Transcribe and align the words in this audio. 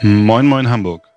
Moin 0.00 0.46
Moin 0.46 0.70
Hamburg. 0.70 1.08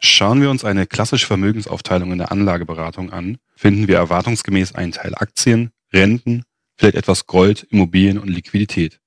Schauen 0.00 0.42
wir 0.42 0.50
uns 0.50 0.62
eine 0.62 0.86
klassische 0.86 1.26
Vermögensaufteilung 1.26 2.12
in 2.12 2.18
der 2.18 2.30
Anlageberatung 2.30 3.10
an, 3.10 3.38
finden 3.56 3.88
wir 3.88 3.96
erwartungsgemäß 3.96 4.74
einen 4.74 4.92
Teil 4.92 5.14
Aktien, 5.14 5.70
Renten, 5.94 6.42
vielleicht 6.76 6.96
etwas 6.96 7.26
Gold, 7.26 7.66
Immobilien 7.70 8.18
und 8.18 8.28
Liquidität. 8.28 9.00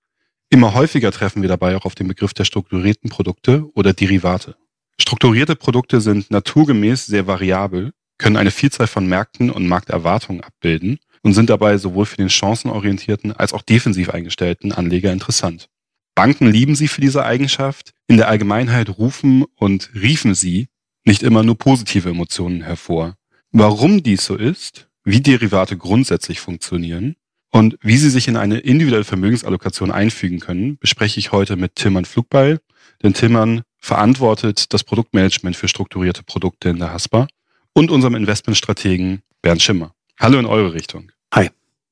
Immer 0.49 0.73
häufiger 0.73 1.11
treffen 1.11 1.43
wir 1.43 1.49
dabei 1.49 1.75
auch 1.75 1.85
auf 1.85 1.93
den 1.93 2.07
Begriff 2.07 2.33
der 2.33 2.45
strukturierten 2.45 3.11
Produkte 3.11 3.69
oder 3.75 3.93
Derivate. 3.93 4.55
Strukturierte 4.99 5.55
Produkte 5.55 6.01
sind 6.01 6.31
naturgemäß 6.31 7.05
sehr 7.05 7.27
variabel, 7.27 7.91
können 8.17 8.37
eine 8.37 8.49
Vielzahl 8.49 8.87
von 8.87 9.05
Märkten 9.05 9.51
und 9.51 9.67
Markterwartungen 9.67 10.43
abbilden 10.43 10.97
und 11.21 11.35
sind 11.35 11.51
dabei 11.51 11.77
sowohl 11.77 12.07
für 12.07 12.17
den 12.17 12.31
chancenorientierten 12.31 13.33
als 13.33 13.53
auch 13.53 13.61
defensiv 13.61 14.09
eingestellten 14.09 14.71
Anleger 14.71 15.13
interessant. 15.13 15.69
Banken 16.15 16.47
lieben 16.51 16.75
sie 16.75 16.87
für 16.87 17.01
diese 17.01 17.25
Eigenschaft. 17.25 17.91
In 18.07 18.17
der 18.17 18.27
Allgemeinheit 18.27 18.89
rufen 18.97 19.45
und 19.55 19.89
riefen 19.93 20.35
sie 20.35 20.67
nicht 21.05 21.23
immer 21.23 21.43
nur 21.43 21.57
positive 21.57 22.09
Emotionen 22.09 22.61
hervor. 22.61 23.15
Warum 23.51 24.03
dies 24.03 24.25
so 24.25 24.35
ist, 24.35 24.87
wie 25.03 25.21
Derivate 25.21 25.77
grundsätzlich 25.77 26.39
funktionieren 26.39 27.15
und 27.51 27.77
wie 27.81 27.97
sie 27.97 28.09
sich 28.09 28.27
in 28.27 28.37
eine 28.37 28.59
individuelle 28.59 29.03
Vermögensallokation 29.03 29.91
einfügen 29.91 30.39
können, 30.39 30.77
bespreche 30.77 31.19
ich 31.19 31.31
heute 31.31 31.55
mit 31.55 31.75
Tilman 31.75 32.05
Flugbeil. 32.05 32.59
Denn 33.03 33.13
Tilman 33.13 33.63
verantwortet 33.77 34.73
das 34.73 34.83
Produktmanagement 34.83 35.55
für 35.55 35.67
strukturierte 35.67 36.23
Produkte 36.23 36.69
in 36.69 36.77
der 36.77 36.93
HASPA 36.93 37.27
und 37.73 37.89
unserem 37.89 38.15
Investmentstrategen 38.15 39.21
Bernd 39.41 39.61
Schimmer. 39.61 39.93
Hallo 40.19 40.37
in 40.37 40.45
eure 40.45 40.73
Richtung. 40.73 41.11
Hi. 41.33 41.49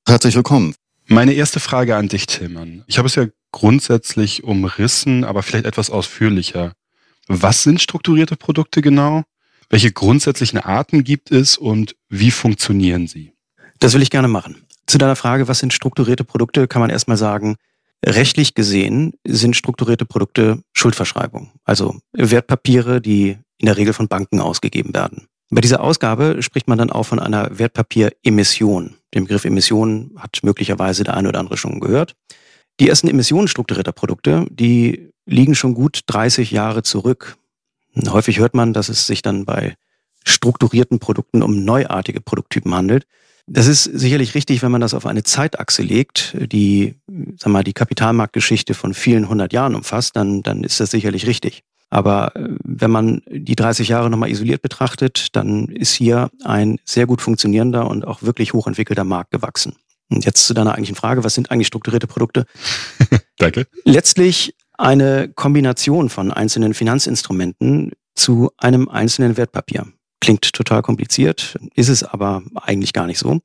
Herzlich 0.08 0.36
willkommen. 0.36 0.76
Meine 1.08 1.34
erste 1.34 1.60
Frage 1.60 1.96
an 1.96 2.08
dich, 2.08 2.28
Tilman. 2.28 2.84
Ich 2.86 3.00
habe 3.00 3.08
es 3.08 3.16
ja 3.16 3.26
grundsätzlich 3.52 4.44
umrissen, 4.44 5.24
aber 5.24 5.44
vielleicht 5.44 5.66
etwas 5.66 5.90
ausführlicher. 5.90 6.74
Was 7.28 7.64
sind 7.64 7.82
strukturierte 7.82 8.36
Produkte 8.36 8.82
genau? 8.82 9.24
Welche 9.70 9.92
grundsätzlichen 9.92 10.60
Arten 10.60 11.04
gibt 11.04 11.32
es 11.32 11.58
und 11.58 11.96
wie 12.10 12.32
funktionieren 12.32 13.08
sie? 13.08 13.34
Das 13.80 13.94
will 13.94 14.02
ich 14.02 14.10
gerne 14.10 14.28
machen. 14.28 14.66
Zu 14.88 14.98
deiner 14.98 15.16
Frage, 15.16 15.48
was 15.48 15.60
sind 15.60 15.74
strukturierte 15.74 16.24
Produkte, 16.24 16.68
kann 16.68 16.82
man 16.82 16.90
erstmal 16.90 17.18
sagen, 17.18 17.56
rechtlich 18.06 18.56
gesehen 18.56 19.14
sind 19.26 19.56
strukturierte 19.56 20.06
Produkte 20.06 20.64
Schuldverschreibung, 20.74 21.52
also 21.64 22.00
Wertpapiere, 22.14 23.02
die 23.02 23.38
in 23.60 23.66
der 23.66 23.78
Regel 23.78 23.94
von 23.94 24.08
Banken 24.08 24.40
ausgegeben 24.40 24.96
werden. 24.96 25.28
Bei 25.52 25.62
dieser 25.62 25.82
Ausgabe 25.82 26.42
spricht 26.42 26.68
man 26.68 26.78
dann 26.78 26.92
auch 26.92 27.04
von 27.04 27.20
einer 27.20 27.58
Wertpapieremission. 27.58 28.96
Den 29.14 29.24
Begriff 29.24 29.46
Emission 29.46 30.12
hat 30.18 30.40
möglicherweise 30.44 31.04
der 31.04 31.16
eine 31.16 31.30
oder 31.30 31.40
andere 31.40 31.58
schon 31.58 31.80
gehört. 31.80 32.16
Die 32.80 32.88
ersten 32.88 33.08
Emissionen 33.08 33.48
strukturierter 33.48 33.92
Produkte, 33.92 34.46
die 34.50 35.12
liegen 35.26 35.56
schon 35.56 35.74
gut 35.74 36.02
30 36.08 36.52
Jahre 36.52 36.84
zurück. 36.84 37.38
Häufig 38.08 38.40
hört 38.40 38.54
man, 38.54 38.74
dass 38.74 38.90
es 38.90 39.06
sich 39.06 39.22
dann 39.22 39.46
bei 39.46 39.76
strukturierten 40.26 41.00
Produkten 41.00 41.44
um 41.44 41.64
neuartige 41.64 42.22
Produkttypen 42.22 42.74
handelt. 42.74 43.06
Das 43.48 43.68
ist 43.68 43.84
sicherlich 43.84 44.36
richtig, 44.36 44.62
wenn 44.62 44.72
man 44.72 44.82
das 44.82 44.94
auf 44.94 45.06
eine 45.06 45.24
Zeitachse 45.24 45.82
legt, 45.82 46.36
die, 46.52 46.96
sag 47.38 47.52
mal, 47.52 47.64
die 47.64 47.74
Kapitalmarktgeschichte 47.74 48.76
von 48.76 48.94
vielen 48.94 49.28
hundert 49.28 49.54
Jahren 49.54 49.76
umfasst, 49.76 50.16
dann, 50.16 50.44
dann 50.44 50.64
ist 50.64 50.80
das 50.80 50.92
sicherlich 50.92 51.26
richtig. 51.26 51.64
Aber 51.90 52.36
äh, 52.36 52.50
wenn 52.64 52.92
man 52.92 53.22
die 53.28 53.56
30 53.56 53.90
Jahre 53.90 54.10
nochmal 54.10 54.30
isoliert 54.30 54.62
betrachtet, 54.62 55.36
dann 55.36 55.68
ist 55.70 55.94
hier 55.94 56.30
ein 56.44 56.80
sehr 56.86 57.08
gut 57.08 57.22
funktionierender 57.22 57.90
und 57.90 58.06
auch 58.06 58.22
wirklich 58.22 58.54
hochentwickelter 58.54 59.04
Markt 59.04 59.32
gewachsen. 59.32 59.74
Und 60.10 60.26
jetzt 60.26 60.46
zu 60.46 60.54
deiner 60.54 60.72
eigentlichen 60.72 60.96
Frage, 60.96 61.24
was 61.24 61.36
sind 61.36 61.52
eigentlich 61.52 61.68
strukturierte 61.68 62.08
Produkte? 62.08 62.46
Danke. 63.38 63.68
Letztlich 63.84 64.56
eine 64.78 65.30
Kombination 65.30 66.10
von 66.10 66.32
einzelnen 66.32 66.74
Finanzinstrumenten 66.74 67.92
zu 68.16 68.52
einem 68.58 68.90
einzelnen 68.90 69.38
Wertpapier. 69.38 69.88
Klingt 70.20 70.52
total 70.54 70.82
kompliziert, 70.82 71.58
ist 71.76 71.90
es 71.90 72.04
aber 72.04 72.44
eigentlich 72.56 72.94
gar 72.94 73.06
nicht 73.06 73.20
so. 73.20 73.40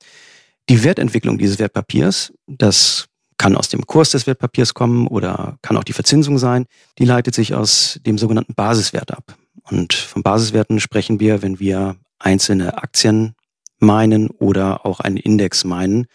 Die 0.69 0.83
Wertentwicklung 0.83 1.39
dieses 1.39 1.59
Wertpapiers, 1.59 2.33
das 2.47 3.07
kann 3.37 3.57
aus 3.57 3.69
dem 3.69 3.87
Kurs 3.87 4.11
des 4.11 4.27
Wertpapiers 4.27 4.75
kommen 4.75 5.07
oder 5.07 5.59
kann 5.61 5.77
auch 5.77 5.85
die 5.85 5.93
Verzinsung 5.93 6.39
sein, 6.39 6.67
die 6.99 7.05
leitet 7.05 7.35
sich 7.35 7.55
aus 7.55 8.01
dem 8.07 8.17
sogenannten 8.17 8.55
Basiswert 8.55 9.13
ab. 9.13 9.37
Und 9.71 9.93
von 9.93 10.23
Basiswerten 10.23 10.81
sprechen 10.81 11.21
wir, 11.21 11.43
wenn 11.43 11.59
wir 11.59 11.97
einzelne 12.19 12.79
Aktien 12.79 13.35
meinen 13.79 14.29
oder 14.31 14.87
auch 14.87 15.01
einen 15.01 15.17
Index 15.17 15.65
meinen, 15.65 16.07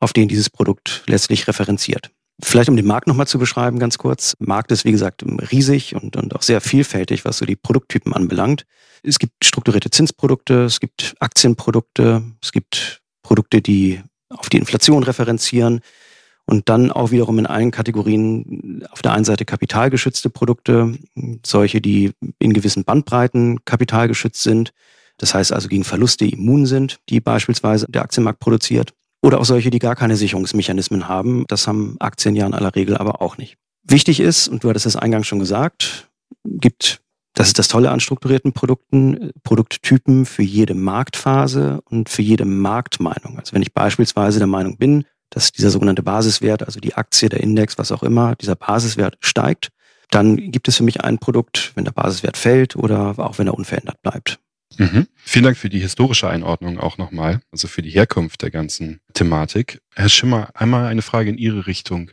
auf 0.00 0.12
den 0.12 0.28
dieses 0.28 0.50
Produkt 0.50 1.02
letztlich 1.06 1.46
referenziert. 1.48 2.10
Vielleicht 2.42 2.68
um 2.68 2.76
den 2.76 2.86
Markt 2.86 3.06
nochmal 3.06 3.28
zu 3.28 3.38
beschreiben, 3.38 3.78
ganz 3.78 3.96
kurz. 3.96 4.34
Markt 4.40 4.72
ist, 4.72 4.84
wie 4.84 4.90
gesagt, 4.90 5.24
riesig 5.52 5.94
und, 5.94 6.16
und 6.16 6.34
auch 6.34 6.42
sehr 6.42 6.60
vielfältig, 6.60 7.24
was 7.24 7.38
so 7.38 7.46
die 7.46 7.56
Produkttypen 7.56 8.12
anbelangt. 8.12 8.64
Es 9.04 9.18
gibt 9.18 9.44
strukturierte 9.44 9.90
Zinsprodukte, 9.90 10.64
es 10.64 10.80
gibt 10.80 11.14
Aktienprodukte, 11.20 12.22
es 12.42 12.50
gibt 12.50 13.02
Produkte, 13.22 13.62
die 13.62 14.02
auf 14.30 14.48
die 14.48 14.56
Inflation 14.56 15.04
referenzieren 15.04 15.80
und 16.46 16.68
dann 16.68 16.90
auch 16.90 17.10
wiederum 17.10 17.38
in 17.38 17.46
allen 17.46 17.70
Kategorien 17.70 18.84
auf 18.90 19.00
der 19.00 19.12
einen 19.12 19.24
Seite 19.24 19.44
kapitalgeschützte 19.44 20.28
Produkte, 20.28 20.98
solche, 21.44 21.80
die 21.80 22.12
in 22.38 22.52
gewissen 22.52 22.84
Bandbreiten 22.84 23.64
kapitalgeschützt 23.64 24.42
sind. 24.42 24.72
Das 25.18 25.34
heißt 25.34 25.52
also 25.52 25.68
gegen 25.68 25.84
Verluste 25.84 26.26
immun 26.26 26.66
sind, 26.66 26.98
die 27.08 27.20
beispielsweise 27.20 27.86
der 27.88 28.02
Aktienmarkt 28.02 28.40
produziert. 28.40 28.92
Oder 29.24 29.40
auch 29.40 29.46
solche, 29.46 29.70
die 29.70 29.78
gar 29.78 29.96
keine 29.96 30.16
Sicherungsmechanismen 30.16 31.08
haben. 31.08 31.46
Das 31.48 31.66
haben 31.66 31.96
Aktien 31.98 32.36
ja 32.36 32.46
in 32.46 32.52
aller 32.52 32.74
Regel 32.74 32.98
aber 32.98 33.22
auch 33.22 33.38
nicht. 33.38 33.56
Wichtig 33.82 34.20
ist, 34.20 34.48
und 34.48 34.62
du 34.62 34.68
hattest 34.68 34.84
es 34.84 34.96
eingangs 34.96 35.26
schon 35.26 35.38
gesagt, 35.38 36.10
gibt, 36.44 37.00
das 37.32 37.46
ist 37.46 37.58
das 37.58 37.68
Tolle 37.68 37.90
an 37.90 38.00
strukturierten 38.00 38.52
Produkten, 38.52 39.30
Produkttypen 39.42 40.26
für 40.26 40.42
jede 40.42 40.74
Marktphase 40.74 41.80
und 41.88 42.10
für 42.10 42.20
jede 42.20 42.44
Marktmeinung. 42.44 43.38
Also 43.38 43.54
wenn 43.54 43.62
ich 43.62 43.72
beispielsweise 43.72 44.40
der 44.40 44.46
Meinung 44.46 44.76
bin, 44.76 45.06
dass 45.30 45.52
dieser 45.52 45.70
sogenannte 45.70 46.02
Basiswert, 46.02 46.62
also 46.62 46.78
die 46.78 46.94
Aktie, 46.94 47.30
der 47.30 47.40
Index, 47.40 47.78
was 47.78 47.92
auch 47.92 48.02
immer, 48.02 48.36
dieser 48.36 48.56
Basiswert 48.56 49.16
steigt, 49.20 49.70
dann 50.10 50.36
gibt 50.36 50.68
es 50.68 50.76
für 50.76 50.84
mich 50.84 51.00
ein 51.00 51.16
Produkt, 51.16 51.72
wenn 51.76 51.86
der 51.86 51.92
Basiswert 51.92 52.36
fällt 52.36 52.76
oder 52.76 53.14
auch 53.18 53.38
wenn 53.38 53.46
er 53.46 53.54
unverändert 53.54 54.02
bleibt. 54.02 54.38
Mhm. 54.78 55.06
Vielen 55.16 55.44
Dank 55.44 55.56
für 55.56 55.68
die 55.68 55.78
historische 55.78 56.28
Einordnung 56.28 56.78
auch 56.78 56.98
nochmal, 56.98 57.40
also 57.50 57.68
für 57.68 57.82
die 57.82 57.90
Herkunft 57.90 58.42
der 58.42 58.50
ganzen 58.50 59.00
Thematik. 59.12 59.80
Herr 59.94 60.08
Schimmer, 60.08 60.50
einmal 60.54 60.86
eine 60.86 61.02
Frage 61.02 61.30
in 61.30 61.38
Ihre 61.38 61.66
Richtung. 61.66 62.10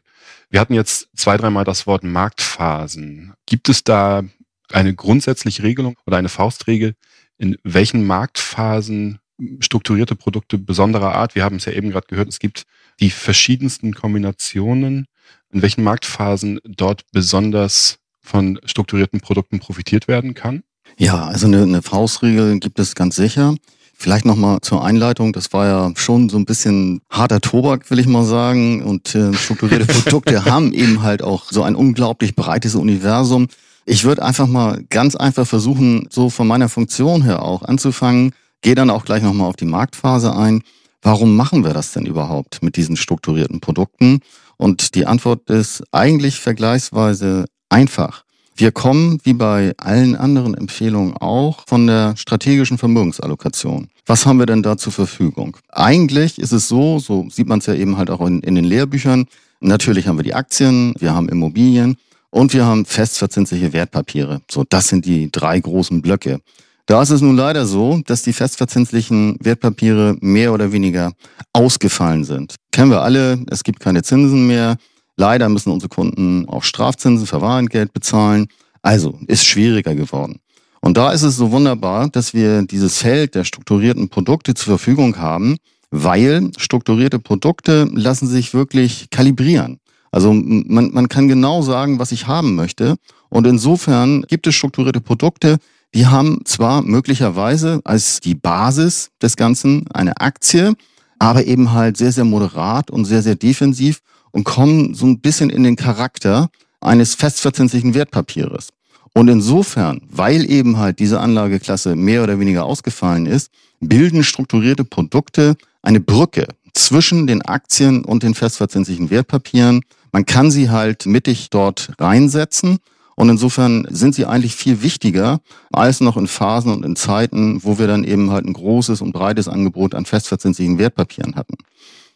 Wir 0.50 0.60
hatten 0.60 0.74
jetzt 0.74 1.10
zwei, 1.16 1.38
dreimal 1.38 1.64
das 1.64 1.88
Wort 1.88 2.04
Marktphasen. 2.04 3.34
Gibt 3.46 3.70
es 3.70 3.84
da 3.84 4.24
eine 4.72 4.94
grundsätzliche 4.94 5.64
Regelung 5.64 5.98
oder 6.06 6.18
eine 6.18 6.30
Faustregel, 6.30 6.94
in 7.38 7.58
welchen 7.64 8.06
Marktphasen 8.06 9.20
strukturierte 9.60 10.16
Produkte 10.16 10.58
besonderer 10.58 11.16
Art, 11.16 11.36
wir 11.36 11.44
haben 11.44 11.56
es 11.56 11.66
ja 11.66 11.74
eben 11.74 11.90
gerade 11.90 12.08
gehört, 12.08 12.30
es 12.30 12.40
gibt 12.40 12.66
die 13.00 13.10
verschiedensten 13.10 13.94
Kombinationen, 13.94 15.08
in 15.52 15.62
welchen 15.62 15.84
Marktphasen 15.84 16.60
dort 16.64 17.04
besonders 17.12 18.00
von 18.22 18.60
strukturierten 18.66 19.20
Produkten 19.20 19.60
profitiert 19.60 20.08
werden 20.08 20.34
kann? 20.36 20.64
Ja, 20.98 21.26
also 21.26 21.48
eine, 21.48 21.64
eine 21.64 21.82
Faustregel 21.82 22.60
gibt 22.60 22.80
es 22.80 22.96
ganz 22.96 23.16
sicher. 23.16 23.56
Vielleicht 23.94 24.26
nochmal 24.26 24.62
zur 24.62 24.84
Einleitung. 24.84 25.32
Das 25.32 25.54
war 25.54 25.68
ja 25.68 25.92
schon 25.96 26.28
so 26.30 26.38
ein 26.38 26.46
bisschen 26.46 27.02
harter 27.10 27.40
Tobak, 27.40 27.92
will 27.92 28.00
ich 28.00 28.08
mal 28.08 28.24
sagen. 28.26 28.84
Und 28.84 29.14
äh, 29.14 29.34
strukturierte 29.34 29.86
Produkte 30.02 30.46
haben 30.46 30.74
eben 30.74 31.04
halt 31.04 31.22
auch 31.22 31.52
so 31.52 31.62
ein 31.62 31.76
unglaublich 31.76 32.36
breites 32.36 32.74
Universum. 32.74 33.48
Ich 33.86 34.04
würde 34.04 34.24
einfach 34.24 34.48
mal 34.48 34.84
ganz 34.90 35.16
einfach 35.16 35.46
versuchen, 35.46 36.08
so 36.10 36.30
von 36.30 36.48
meiner 36.48 36.70
Funktion 36.70 37.24
her 37.24 37.44
auch 37.44 37.62
anzufangen. 37.62 38.34
Gehe 38.62 38.76
dann 38.76 38.90
auch 38.90 39.06
gleich 39.06 39.24
nochmal 39.24 39.48
auf 39.48 39.56
die 39.56 39.66
Marktphase 39.66 40.36
ein. 40.36 40.64
Warum 41.02 41.36
machen 41.36 41.64
wir 41.64 41.74
das 41.74 41.92
denn 41.92 42.06
überhaupt 42.06 42.62
mit 42.62 42.78
diesen 42.78 42.96
strukturierten 42.96 43.60
Produkten? 43.60 44.22
Und 44.58 44.94
die 44.94 45.08
Antwort 45.08 45.50
ist 45.50 45.84
eigentlich 45.92 46.40
vergleichsweise 46.40 47.46
einfach. 47.70 48.24
Wir 48.56 48.72
kommen, 48.72 49.20
wie 49.24 49.34
bei 49.34 49.74
allen 49.78 50.16
anderen 50.16 50.54
Empfehlungen 50.54 51.16
auch, 51.18 51.64
von 51.68 51.88
der 51.88 52.16
strategischen 52.18 52.78
Vermögensallokation. 52.78 53.90
Was 54.06 54.26
haben 54.26 54.40
wir 54.40 54.46
denn 54.46 54.62
da 54.62 54.78
zur 54.78 54.92
Verfügung? 54.92 55.58
Eigentlich 55.70 56.38
ist 56.38 56.52
es 56.52 56.68
so, 56.68 57.00
so 57.00 57.28
sieht 57.30 57.48
man 57.48 57.60
es 57.60 57.66
ja 57.66 57.74
eben 57.74 57.98
halt 57.98 58.10
auch 58.10 58.22
in, 58.22 58.42
in 58.42 58.56
den 58.56 58.66
Lehrbüchern, 58.66 59.26
natürlich 59.62 60.08
haben 60.08 60.18
wir 60.18 60.24
die 60.24 60.34
Aktien, 60.34 60.94
wir 61.00 61.14
haben 61.14 61.30
Immobilien 61.30 61.98
und 62.30 62.54
wir 62.54 62.66
haben 62.66 62.86
festverzinsliche 62.86 63.74
Wertpapiere. 63.74 64.42
So, 64.50 64.64
das 64.68 64.88
sind 64.88 65.06
die 65.06 65.32
drei 65.32 65.60
großen 65.60 66.02
Blöcke. 66.02 66.40
Da 66.88 67.02
ist 67.02 67.12
es 67.12 67.22
nun 67.22 67.38
leider 67.38 67.66
so, 67.66 68.02
dass 68.06 68.24
die 68.24 68.34
festverzinslichen 68.34 69.38
Wertpapiere 69.40 70.18
mehr 70.20 70.52
oder 70.52 70.72
weniger 70.72 71.14
ausgefallen 71.54 72.24
sind. 72.24 72.56
Kennen 72.72 72.92
wir 72.92 73.02
alle, 73.02 73.40
es 73.50 73.64
gibt 73.64 73.80
keine 73.80 74.04
Zinsen 74.04 74.48
mehr. 74.48 74.78
Leider 75.22 75.50
müssen 75.50 75.72
unsere 75.72 75.90
Kunden 75.90 76.50
auch 76.50 76.64
Strafzinsen 76.64 77.28
für 77.28 77.42
Warengeld 77.42 77.94
bezahlen. 77.94 78.48
Also 78.82 79.20
ist 79.28 79.46
schwieriger 79.46 79.94
geworden. 79.94 80.40
Und 80.82 80.98
da 80.98 81.12
ist 81.12 81.22
es 81.22 81.36
so 81.38 81.52
wunderbar, 81.52 82.10
dass 82.10 82.34
wir 82.34 82.64
dieses 82.64 82.98
Feld 82.98 83.36
der 83.36 83.44
strukturierten 83.44 84.10
Produkte 84.10 84.56
zur 84.56 84.78
Verfügung 84.78 85.20
haben, 85.20 85.58
weil 85.92 86.50
strukturierte 86.58 87.20
Produkte 87.20 87.88
lassen 87.94 88.28
sich 88.28 88.56
wirklich 88.56 89.12
kalibrieren. 89.12 89.78
Also 90.12 90.34
man, 90.34 90.92
man 90.92 91.08
kann 91.08 91.28
genau 91.28 91.62
sagen, 91.62 92.00
was 92.00 92.12
ich 92.12 92.26
haben 92.26 92.56
möchte 92.56 92.96
Und 93.30 93.46
insofern 93.46 94.24
gibt 94.24 94.48
es 94.48 94.56
strukturierte 94.56 95.02
Produkte, 95.02 95.58
die 95.94 96.08
haben 96.08 96.40
zwar 96.46 96.82
möglicherweise 96.82 97.80
als 97.84 98.22
die 98.22 98.34
Basis 98.34 99.12
des 99.22 99.36
Ganzen 99.36 99.86
eine 99.94 100.20
Aktie, 100.20 100.74
aber 101.20 101.46
eben 101.46 101.74
halt 101.74 101.98
sehr, 101.98 102.12
sehr 102.12 102.26
moderat 102.26 102.90
und 102.90 103.06
sehr, 103.06 103.22
sehr 103.22 103.36
defensiv 103.36 104.02
und 104.32 104.44
kommen 104.44 104.94
so 104.94 105.06
ein 105.06 105.20
bisschen 105.20 105.50
in 105.50 105.64
den 105.64 105.76
Charakter 105.76 106.50
eines 106.80 107.16
festverzinslichen 107.16 107.94
Wertpapieres. 107.94 108.70
Und 109.14 109.28
insofern, 109.28 110.02
weil 110.10 110.50
eben 110.50 110.78
halt 110.78 111.00
diese 111.00 111.20
Anlageklasse 111.20 111.96
mehr 111.96 112.24
oder 112.24 112.40
weniger 112.40 112.66
ausgefallen 112.66 113.26
ist, 113.26 113.52
bilden 113.82 114.24
strukturierte 114.24 114.86
Produkte 114.86 115.56
eine 115.82 116.00
Brücke 116.00 116.48
zwischen 116.74 117.28
den 117.28 117.42
Aktien 117.42 118.06
und 118.06 118.24
den 118.24 118.36
festverzinslichen 118.36 119.10
Wertpapieren. 119.10 119.82
Man 120.14 120.26
kann 120.26 120.52
sie 120.52 120.70
halt 120.70 121.06
mittig 121.06 121.50
dort 121.50 121.92
reinsetzen 122.00 122.80
und 123.16 123.30
insofern 123.30 123.86
sind 123.90 124.16
sie 124.16 124.26
eigentlich 124.26 124.56
viel 124.56 124.82
wichtiger 124.82 125.42
als 125.72 126.00
noch 126.00 126.16
in 126.18 126.28
Phasen 126.28 126.72
und 126.72 126.86
in 126.86 126.96
Zeiten, 126.96 127.64
wo 127.64 127.78
wir 127.78 127.88
dann 127.88 128.04
eben 128.04 128.32
halt 128.32 128.46
ein 128.46 128.54
großes 128.54 129.02
und 129.02 129.12
breites 129.12 129.48
Angebot 129.48 129.94
an 129.94 130.06
festverzinslichen 130.06 130.78
Wertpapieren 130.78 131.36
hatten. 131.36 131.56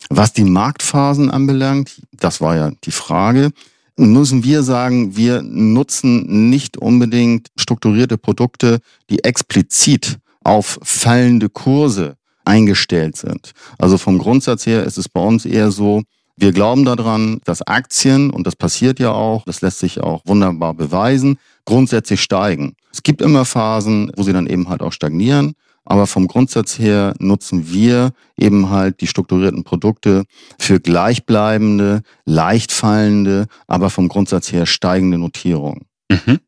Was 0.09 0.33
die 0.33 0.43
Marktphasen 0.43 1.31
anbelangt, 1.31 2.01
das 2.11 2.41
war 2.41 2.55
ja 2.55 2.71
die 2.83 2.91
Frage, 2.91 3.51
müssen 3.97 4.43
wir 4.43 4.63
sagen, 4.63 5.15
wir 5.15 5.41
nutzen 5.41 6.49
nicht 6.49 6.77
unbedingt 6.77 7.49
strukturierte 7.57 8.17
Produkte, 8.17 8.79
die 9.09 9.23
explizit 9.23 10.17
auf 10.43 10.79
fallende 10.83 11.49
Kurse 11.49 12.17
eingestellt 12.43 13.17
sind. 13.17 13.51
Also 13.77 13.97
vom 13.97 14.19
Grundsatz 14.19 14.65
her 14.65 14.83
ist 14.83 14.97
es 14.97 15.09
bei 15.09 15.21
uns 15.21 15.45
eher 15.45 15.71
so, 15.71 16.03
wir 16.37 16.51
glauben 16.51 16.83
daran, 16.83 17.39
dass 17.45 17.61
Aktien, 17.61 18.29
und 18.29 18.45
das 18.45 18.55
passiert 18.57 18.99
ja 18.99 19.11
auch, 19.11 19.45
das 19.45 19.61
lässt 19.61 19.79
sich 19.79 20.01
auch 20.01 20.21
wunderbar 20.25 20.73
beweisen, 20.73 21.39
grundsätzlich 21.65 22.21
steigen. 22.21 22.75
Es 22.91 23.03
gibt 23.03 23.21
immer 23.21 23.45
Phasen, 23.45 24.11
wo 24.15 24.23
sie 24.23 24.33
dann 24.33 24.47
eben 24.47 24.69
halt 24.69 24.81
auch 24.81 24.93
stagnieren. 24.93 25.55
Aber 25.87 26.07
vom 26.07 26.27
Grundsatz 26.27 26.79
her 26.79 27.13
nutzen 27.19 27.71
wir 27.71 28.11
eben 28.37 28.71
halt 28.71 29.01
die 29.01 29.07
strukturierten 29.07 29.63
Produkte 29.63 30.23
für 30.57 30.79
gleichbleibende, 30.79 32.01
leicht 32.25 32.71
fallende, 32.71 33.45
aber 33.67 33.91
vom 33.91 34.07
Grundsatz 34.07 34.51
her 34.51 34.65
steigende 34.65 35.19
Notierungen. 35.19 35.85
Mhm. 36.09 36.39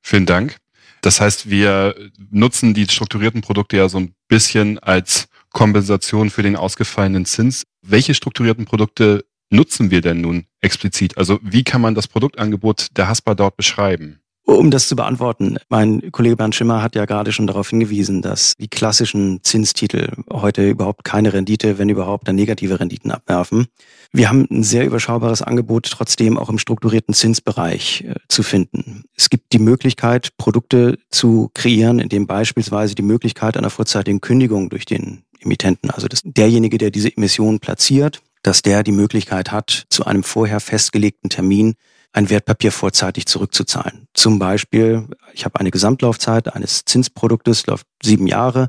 Vielen 0.00 0.26
Dank. 0.26 0.58
Das 1.00 1.20
heißt, 1.20 1.50
wir 1.50 1.94
nutzen 2.30 2.72
die 2.72 2.86
strukturierten 2.88 3.40
Produkte 3.40 3.76
ja 3.76 3.88
so 3.88 3.98
ein 3.98 4.14
bisschen 4.28 4.78
als 4.78 5.26
Kompensation 5.50 6.30
für 6.30 6.42
den 6.42 6.56
ausgefallenen 6.56 7.26
Zins. 7.26 7.64
Welche 7.82 8.14
strukturierten 8.14 8.64
Produkte 8.64 9.24
nutzen 9.50 9.90
wir 9.90 10.00
denn 10.00 10.20
nun 10.20 10.46
explizit? 10.60 11.18
Also 11.18 11.40
wie 11.42 11.64
kann 11.64 11.80
man 11.80 11.94
das 11.94 12.08
Produktangebot 12.08 12.88
der 12.96 13.08
Haspa 13.08 13.34
dort 13.34 13.56
beschreiben? 13.56 14.20
Um 14.46 14.70
das 14.70 14.88
zu 14.88 14.96
beantworten, 14.96 15.56
mein 15.70 16.12
Kollege 16.12 16.36
Bernd 16.36 16.54
Schimmer 16.54 16.82
hat 16.82 16.94
ja 16.94 17.06
gerade 17.06 17.32
schon 17.32 17.46
darauf 17.46 17.70
hingewiesen, 17.70 18.20
dass 18.20 18.54
die 18.58 18.68
klassischen 18.68 19.42
Zinstitel 19.42 20.12
heute 20.30 20.68
überhaupt 20.68 21.02
keine 21.02 21.32
Rendite, 21.32 21.78
wenn 21.78 21.88
überhaupt, 21.88 22.28
dann 22.28 22.36
negative 22.36 22.78
Renditen 22.78 23.10
abwerfen. 23.10 23.68
Wir 24.12 24.28
haben 24.28 24.46
ein 24.50 24.62
sehr 24.62 24.84
überschaubares 24.84 25.40
Angebot 25.40 25.90
trotzdem 25.90 26.36
auch 26.36 26.50
im 26.50 26.58
strukturierten 26.58 27.14
Zinsbereich 27.14 28.04
äh, 28.06 28.14
zu 28.28 28.42
finden. 28.42 29.04
Es 29.16 29.30
gibt 29.30 29.52
die 29.54 29.58
Möglichkeit, 29.58 30.36
Produkte 30.36 30.98
zu 31.08 31.50
kreieren, 31.54 31.98
in 31.98 32.10
dem 32.10 32.26
beispielsweise 32.26 32.94
die 32.94 33.02
Möglichkeit 33.02 33.56
einer 33.56 33.70
vorzeitigen 33.70 34.20
Kündigung 34.20 34.68
durch 34.68 34.84
den 34.84 35.22
Emittenten, 35.40 35.90
also 35.90 36.06
dass 36.06 36.20
derjenige, 36.22 36.76
der 36.76 36.90
diese 36.90 37.16
Emission 37.16 37.60
platziert, 37.60 38.20
dass 38.42 38.60
der 38.60 38.82
die 38.82 38.92
Möglichkeit 38.92 39.52
hat, 39.52 39.86
zu 39.88 40.04
einem 40.04 40.22
vorher 40.22 40.60
festgelegten 40.60 41.30
Termin 41.30 41.74
ein 42.14 42.30
Wertpapier 42.30 42.72
vorzeitig 42.72 43.26
zurückzuzahlen. 43.26 44.06
Zum 44.14 44.38
Beispiel, 44.38 45.08
ich 45.32 45.44
habe 45.44 45.58
eine 45.60 45.72
Gesamtlaufzeit 45.72 46.54
eines 46.54 46.84
Zinsproduktes, 46.84 47.66
läuft 47.66 47.86
sieben 48.02 48.28
Jahre 48.28 48.68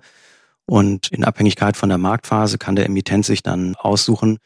und 0.65 1.07
in 1.12 1.24
Abhängigkeit 1.24 1.77
von 1.77 1.89
der 1.89 2.00
Marktphase 2.00 2.57
kann 2.57 2.75
der 2.75 2.88
Emittent 2.88 3.24
sich 3.24 3.44
dann 3.44 3.75
aussuchen, 3.75 4.39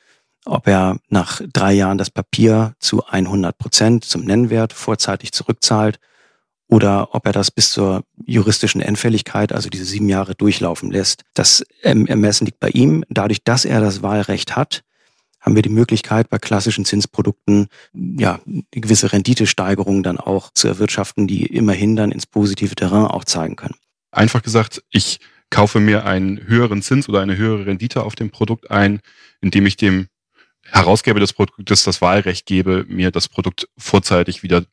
ob 0.45 0.67
er 0.67 0.97
nach 1.07 1.41
drei 1.53 1.73
Jahren 1.73 1.97
das 1.97 2.11
Papier 2.11 2.73
zu 2.79 3.05
100 3.05 3.57
Prozent 3.57 4.03
zum 4.03 4.25
Nennwert 4.25 4.73
vorzeitig 4.73 5.31
zurückzahlt 5.31 5.99
oder 6.67 7.15
ob 7.15 7.25
er 7.25 7.31
das 7.31 7.51
bis 7.51 7.71
zur 7.71 8.03
juristischen 8.25 8.81
Endfälligkeit, 8.81 9.53
also 9.53 9.69
diese 9.69 9.85
sieben 9.85 10.09
Jahre 10.09 10.35
durchlaufen 10.35 10.91
lässt. 10.91 11.23
Das 11.33 11.63
Ermessen 11.81 12.45
liegt 12.45 12.59
bei 12.59 12.69
ihm. 12.69 13.05
Dadurch, 13.09 13.43
dass 13.43 13.63
er 13.63 13.79
das 13.79 14.03
Wahlrecht 14.03 14.57
hat, 14.57 14.83
haben 15.49 15.55
wir 15.55 15.63
die 15.63 15.69
Möglichkeit, 15.69 16.29
bei 16.29 16.37
klassischen 16.37 16.85
Zinsprodukten 16.85 17.69
ja 17.93 18.39
eine 18.45 18.63
gewisse 18.69 19.11
Renditesteigerung 19.11 20.03
dann 20.03 20.19
auch 20.19 20.51
zu 20.53 20.67
erwirtschaften, 20.67 21.27
die 21.27 21.47
immerhin 21.47 21.95
dann 21.95 22.11
ins 22.11 22.27
positive 22.27 22.75
Terrain 22.75 23.05
auch 23.05 23.25
zeigen 23.25 23.55
können. 23.55 23.73
Einfach 24.11 24.43
gesagt, 24.43 24.83
ich 24.91 25.19
kaufe 25.49 25.79
mir 25.79 26.05
einen 26.05 26.47
höheren 26.47 26.83
Zins 26.83 27.09
oder 27.09 27.21
eine 27.21 27.35
höhere 27.35 27.65
Rendite 27.65 28.03
auf 28.03 28.15
dem 28.15 28.29
Produkt 28.29 28.69
ein, 28.69 28.99
indem 29.41 29.65
ich 29.65 29.75
dem 29.75 30.07
Herausgeber 30.65 31.19
des 31.19 31.33
Produktes 31.33 31.83
das 31.83 31.99
Wahlrecht 31.99 32.45
gebe, 32.45 32.85
mir 32.87 33.09
das 33.09 33.27
Produkt 33.27 33.67
vorzeitig 33.75 34.43
wieder 34.43 34.65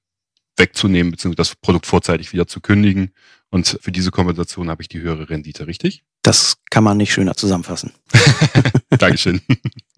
wegzunehmen, 0.58 1.11
beziehungsweise 1.11 1.52
das 1.52 1.56
Produkt 1.56 1.87
vorzeitig 1.87 2.34
wieder 2.34 2.46
zu 2.46 2.61
kündigen. 2.61 3.12
Und 3.49 3.78
für 3.81 3.93
diese 3.93 4.11
Kompensation 4.11 4.69
habe 4.69 4.82
ich 4.82 4.88
die 4.88 5.00
höhere 5.00 5.31
Rendite, 5.31 5.67
richtig? 5.67 6.02
Das 6.20 6.58
kann 6.70 6.84
man 6.84 6.99
nicht 6.99 7.14
schöner 7.14 7.34
zusammenfassen. 7.34 7.93
Dankeschön. 8.90 9.40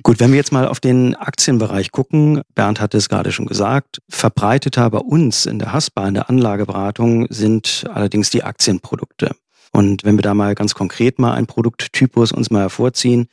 Gut, 0.04 0.20
wenn 0.20 0.30
wir 0.30 0.36
jetzt 0.36 0.52
mal 0.52 0.68
auf 0.68 0.78
den 0.78 1.16
Aktienbereich 1.16 1.90
gucken, 1.90 2.42
Bernd 2.54 2.80
hat 2.80 2.94
es 2.94 3.08
gerade 3.08 3.32
schon 3.32 3.46
gesagt, 3.46 4.00
verbreiteter 4.08 4.88
bei 4.90 4.98
uns 4.98 5.44
in 5.44 5.58
der 5.58 5.72
Haspa, 5.72 6.06
in 6.06 6.14
der 6.14 6.30
Anlageberatung 6.30 7.26
sind 7.30 7.84
allerdings 7.92 8.30
die 8.30 8.44
Aktienprodukte. 8.44 9.34
Und 9.72 10.04
wenn 10.04 10.16
wir 10.16 10.22
da 10.22 10.34
mal 10.34 10.54
ganz 10.54 10.74
konkret 10.74 11.18
mal 11.18 11.34
einen 11.34 11.48
Produkttypus 11.48 12.30
uns 12.30 12.50
mal 12.50 12.60
hervorziehen, 12.60 13.28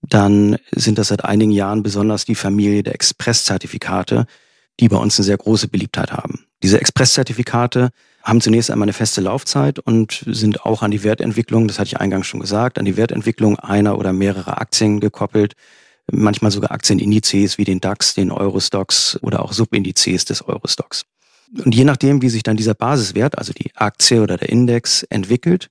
dann 0.00 0.56
sind 0.72 0.96
das 0.98 1.08
seit 1.08 1.24
einigen 1.24 1.52
Jahren 1.52 1.82
besonders 1.82 2.24
die 2.24 2.34
Familie 2.34 2.82
der 2.82 2.94
Express-Zertifikate, 2.94 4.26
die 4.80 4.88
bei 4.88 4.96
uns 4.96 5.18
eine 5.18 5.24
sehr 5.24 5.36
große 5.36 5.68
Beliebtheit 5.68 6.12
haben. 6.12 6.46
Diese 6.62 6.80
Express-Zertifikate 6.80 7.90
haben 8.22 8.40
zunächst 8.40 8.70
einmal 8.70 8.86
eine 8.86 8.92
feste 8.92 9.20
Laufzeit 9.20 9.78
und 9.78 10.24
sind 10.26 10.64
auch 10.64 10.82
an 10.82 10.90
die 10.90 11.04
Wertentwicklung, 11.04 11.68
das 11.68 11.78
hatte 11.78 11.88
ich 11.88 12.00
eingangs 12.00 12.26
schon 12.26 12.40
gesagt, 12.40 12.78
an 12.78 12.84
die 12.84 12.96
Wertentwicklung 12.96 13.58
einer 13.58 13.98
oder 13.98 14.12
mehrerer 14.12 14.60
Aktien 14.60 15.00
gekoppelt, 15.00 15.54
manchmal 16.10 16.50
sogar 16.50 16.70
Aktienindizes 16.70 17.58
wie 17.58 17.64
den 17.64 17.80
DAX, 17.80 18.14
den 18.14 18.30
Eurostox 18.30 19.18
oder 19.22 19.42
auch 19.42 19.52
Subindizes 19.52 20.24
des 20.24 20.42
Eurostox. 20.42 21.04
Und 21.64 21.74
je 21.74 21.84
nachdem, 21.84 22.22
wie 22.22 22.28
sich 22.28 22.42
dann 22.42 22.56
dieser 22.56 22.74
Basiswert, 22.74 23.38
also 23.38 23.52
die 23.52 23.74
Aktie 23.74 24.22
oder 24.22 24.36
der 24.36 24.50
Index 24.50 25.02
entwickelt, 25.04 25.70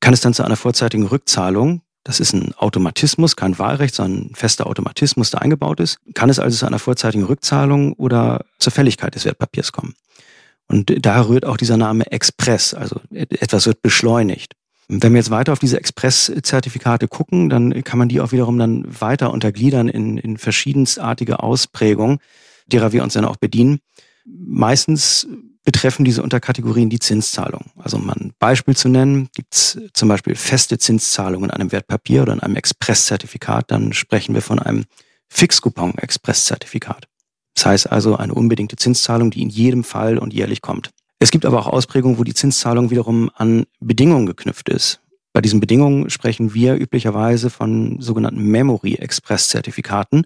kann 0.00 0.14
es 0.14 0.20
dann 0.20 0.34
zu 0.34 0.44
einer 0.44 0.56
vorzeitigen 0.56 1.06
Rückzahlung 1.06 1.82
das 2.08 2.20
ist 2.20 2.32
ein 2.32 2.54
Automatismus, 2.54 3.36
kein 3.36 3.58
Wahlrecht, 3.58 3.94
sondern 3.94 4.30
ein 4.30 4.34
fester 4.34 4.66
Automatismus, 4.66 5.30
der 5.30 5.42
eingebaut 5.42 5.78
ist. 5.78 5.98
Kann 6.14 6.30
es 6.30 6.38
also 6.38 6.56
zu 6.56 6.64
einer 6.64 6.78
vorzeitigen 6.78 7.24
Rückzahlung 7.24 7.92
oder 7.92 8.46
zur 8.58 8.72
Fälligkeit 8.72 9.14
des 9.14 9.26
Wertpapiers 9.26 9.72
kommen? 9.72 9.94
Und 10.68 11.04
da 11.04 11.20
rührt 11.26 11.44
auch 11.44 11.58
dieser 11.58 11.76
Name 11.76 12.10
Express, 12.10 12.72
also 12.72 13.02
etwas 13.10 13.66
wird 13.66 13.82
beschleunigt. 13.82 14.54
Wenn 14.88 15.12
wir 15.12 15.18
jetzt 15.18 15.30
weiter 15.30 15.52
auf 15.52 15.58
diese 15.58 15.78
Express-Zertifikate 15.78 17.08
gucken, 17.08 17.50
dann 17.50 17.84
kann 17.84 17.98
man 17.98 18.08
die 18.08 18.22
auch 18.22 18.32
wiederum 18.32 18.58
dann 18.58 18.84
weiter 19.00 19.32
untergliedern 19.32 19.88
in, 19.88 20.16
in 20.16 20.38
verschiedensartige 20.38 21.42
Ausprägungen, 21.42 22.18
derer 22.66 22.92
wir 22.92 23.02
uns 23.02 23.12
dann 23.12 23.26
auch 23.26 23.36
bedienen. 23.36 23.80
Meistens 24.24 25.28
betreffen 25.62 26.06
diese 26.06 26.22
Unterkategorien 26.22 26.88
die 26.88 26.98
Zinszahlung. 26.98 27.66
Also 27.76 27.98
um 27.98 28.08
ein 28.08 28.32
Beispiel 28.38 28.74
zu 28.74 28.88
nennen, 28.88 29.28
gibt 29.34 29.54
es 29.54 29.78
zum 29.92 30.08
Beispiel 30.08 30.34
feste 30.34 30.78
Zinszahlungen 30.78 31.50
in 31.50 31.54
einem 31.54 31.72
Wertpapier 31.72 32.22
oder 32.22 32.32
in 32.32 32.40
einem 32.40 32.56
Expresszertifikat, 32.56 33.70
dann 33.70 33.92
sprechen 33.92 34.34
wir 34.34 34.40
von 34.40 34.58
einem 34.58 34.86
Fixcoupon-Expresszertifikat. 35.28 37.06
Das 37.54 37.66
heißt 37.66 37.92
also 37.92 38.16
eine 38.16 38.32
unbedingte 38.32 38.76
Zinszahlung, 38.76 39.30
die 39.30 39.42
in 39.42 39.50
jedem 39.50 39.84
Fall 39.84 40.16
und 40.16 40.32
jährlich 40.32 40.62
kommt. 40.62 40.90
Es 41.18 41.30
gibt 41.30 41.44
aber 41.44 41.58
auch 41.58 41.66
Ausprägungen, 41.66 42.18
wo 42.18 42.24
die 42.24 42.34
Zinszahlung 42.34 42.90
wiederum 42.90 43.30
an 43.34 43.66
Bedingungen 43.80 44.26
geknüpft 44.26 44.68
ist. 44.68 45.00
Bei 45.32 45.40
diesen 45.40 45.60
Bedingungen 45.60 46.10
sprechen 46.10 46.54
wir 46.54 46.76
üblicherweise 46.76 47.50
von 47.50 48.00
sogenannten 48.00 48.42
Memory-Express-Zertifikaten. 48.42 50.24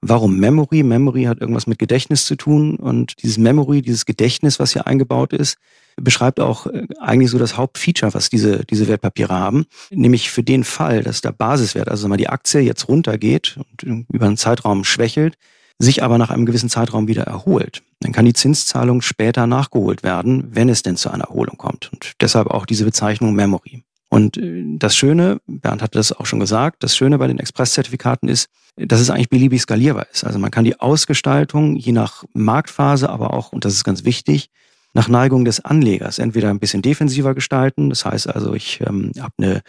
Warum 0.00 0.38
Memory? 0.38 0.82
Memory 0.82 1.24
hat 1.24 1.40
irgendwas 1.40 1.66
mit 1.66 1.78
Gedächtnis 1.78 2.26
zu 2.26 2.36
tun 2.36 2.76
und 2.76 3.22
dieses 3.22 3.38
Memory, 3.38 3.80
dieses 3.80 4.04
Gedächtnis, 4.04 4.60
was 4.60 4.72
hier 4.72 4.86
eingebaut 4.86 5.32
ist, 5.32 5.56
beschreibt 5.96 6.40
auch 6.40 6.66
äh, 6.66 6.86
eigentlich 7.00 7.30
so 7.30 7.38
das 7.38 7.56
Hauptfeature, 7.56 8.12
was 8.12 8.28
diese, 8.28 8.64
diese 8.64 8.86
Wertpapiere 8.88 9.32
haben. 9.32 9.66
Nämlich 9.90 10.30
für 10.30 10.42
den 10.42 10.64
Fall, 10.64 11.02
dass 11.02 11.20
der 11.20 11.32
Basiswert, 11.32 11.88
also 11.88 12.06
mal 12.08 12.16
die 12.16 12.28
Aktie 12.28 12.60
jetzt 12.60 12.88
runtergeht 12.88 13.56
und 13.56 14.06
über 14.12 14.26
einen 14.26 14.36
Zeitraum 14.36 14.84
schwächelt, 14.84 15.36
sich 15.78 16.02
aber 16.02 16.18
nach 16.18 16.30
einem 16.30 16.46
gewissen 16.46 16.68
Zeitraum 16.68 17.08
wieder 17.08 17.24
erholt. 17.24 17.82
Dann 18.00 18.12
kann 18.12 18.24
die 18.24 18.32
Zinszahlung 18.32 19.02
später 19.02 19.46
nachgeholt 19.46 20.02
werden, 20.02 20.48
wenn 20.50 20.68
es 20.68 20.82
denn 20.82 20.96
zu 20.96 21.10
einer 21.10 21.24
Erholung 21.24 21.56
kommt. 21.56 21.92
Und 21.92 22.12
deshalb 22.20 22.48
auch 22.48 22.66
diese 22.66 22.84
Bezeichnung 22.84 23.34
Memory. 23.34 23.82
Und 24.08 24.36
äh, 24.36 24.62
das 24.78 24.94
Schöne, 24.94 25.40
Bernd 25.46 25.82
hatte 25.82 25.98
das 25.98 26.12
auch 26.12 26.26
schon 26.26 26.40
gesagt, 26.40 26.82
das 26.82 26.96
Schöne 26.96 27.18
bei 27.18 27.26
den 27.26 27.38
Expresszertifikaten 27.38 28.28
ist, 28.28 28.48
dass 28.76 29.00
es 29.00 29.10
eigentlich 29.10 29.28
beliebig 29.28 29.62
skalierbar 29.62 30.06
ist. 30.12 30.24
Also 30.24 30.38
man 30.38 30.50
kann 30.50 30.64
die 30.64 30.78
Ausgestaltung 30.80 31.76
je 31.76 31.92
nach 31.92 32.24
Marktphase, 32.32 33.08
aber 33.08 33.34
auch, 33.34 33.52
und 33.52 33.64
das 33.64 33.74
ist 33.74 33.84
ganz 33.84 34.04
wichtig, 34.04 34.50
nach 34.92 35.08
Neigung 35.08 35.44
des 35.44 35.64
Anlegers 35.64 36.20
entweder 36.20 36.50
ein 36.50 36.60
bisschen 36.60 36.82
defensiver 36.82 37.34
gestalten, 37.34 37.90
das 37.90 38.04
heißt 38.04 38.28
also, 38.32 38.54
ich 38.54 38.80
ähm, 38.80 39.10
habe 39.18 39.32
eine, 39.38 39.62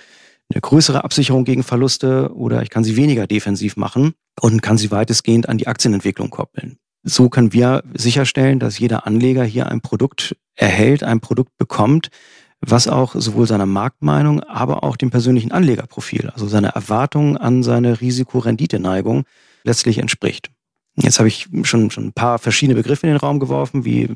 eine 0.54 0.62
größere 0.62 1.04
Absicherung 1.04 1.46
gegen 1.46 1.64
Verluste 1.64 2.32
oder 2.36 2.62
ich 2.62 2.70
kann 2.70 2.84
sie 2.84 2.96
weniger 2.96 3.26
defensiv 3.26 3.76
machen 3.76 4.14
und 4.42 4.62
kann 4.62 4.78
sie 4.78 4.92
weitestgehend 4.92 5.50
an 5.50 5.58
die 5.58 5.68
Aktienentwicklung 5.68 6.30
koppeln. 6.30 6.78
So 7.04 7.30
können 7.30 7.54
wir 7.54 7.84
sicherstellen, 7.94 8.60
dass 8.60 8.80
jeder 8.80 9.06
Anleger 9.06 9.44
hier 9.44 9.68
ein 9.68 9.82
Produkt 9.82 10.36
erhält, 10.56 11.04
ein 11.04 11.20
Produkt 11.20 11.58
bekommt, 11.58 12.10
was 12.62 12.88
auch 12.88 13.14
sowohl 13.16 13.48
seiner 13.48 13.66
Marktmeinung, 13.68 14.42
aber 14.42 14.84
auch 14.84 14.98
dem 14.98 15.12
persönlichen 15.12 15.52
Anlegerprofil, 15.52 16.32
also 16.32 16.48
seiner 16.48 16.70
Erwartungen 16.70 17.38
an 17.38 17.64
seine 17.64 18.02
Risikorenditeneigung 18.02 19.26
letztlich 19.64 20.00
entspricht. 20.00 20.50
Jetzt 20.96 21.20
habe 21.20 21.28
ich 21.28 21.48
schon, 21.64 21.92
schon 21.92 22.08
ein 22.08 22.14
paar 22.14 22.40
verschiedene 22.40 22.76
Begriffe 22.76 23.06
in 23.06 23.14
den 23.14 23.20
Raum 23.20 23.40
geworfen, 23.40 23.86
wie 23.86 24.10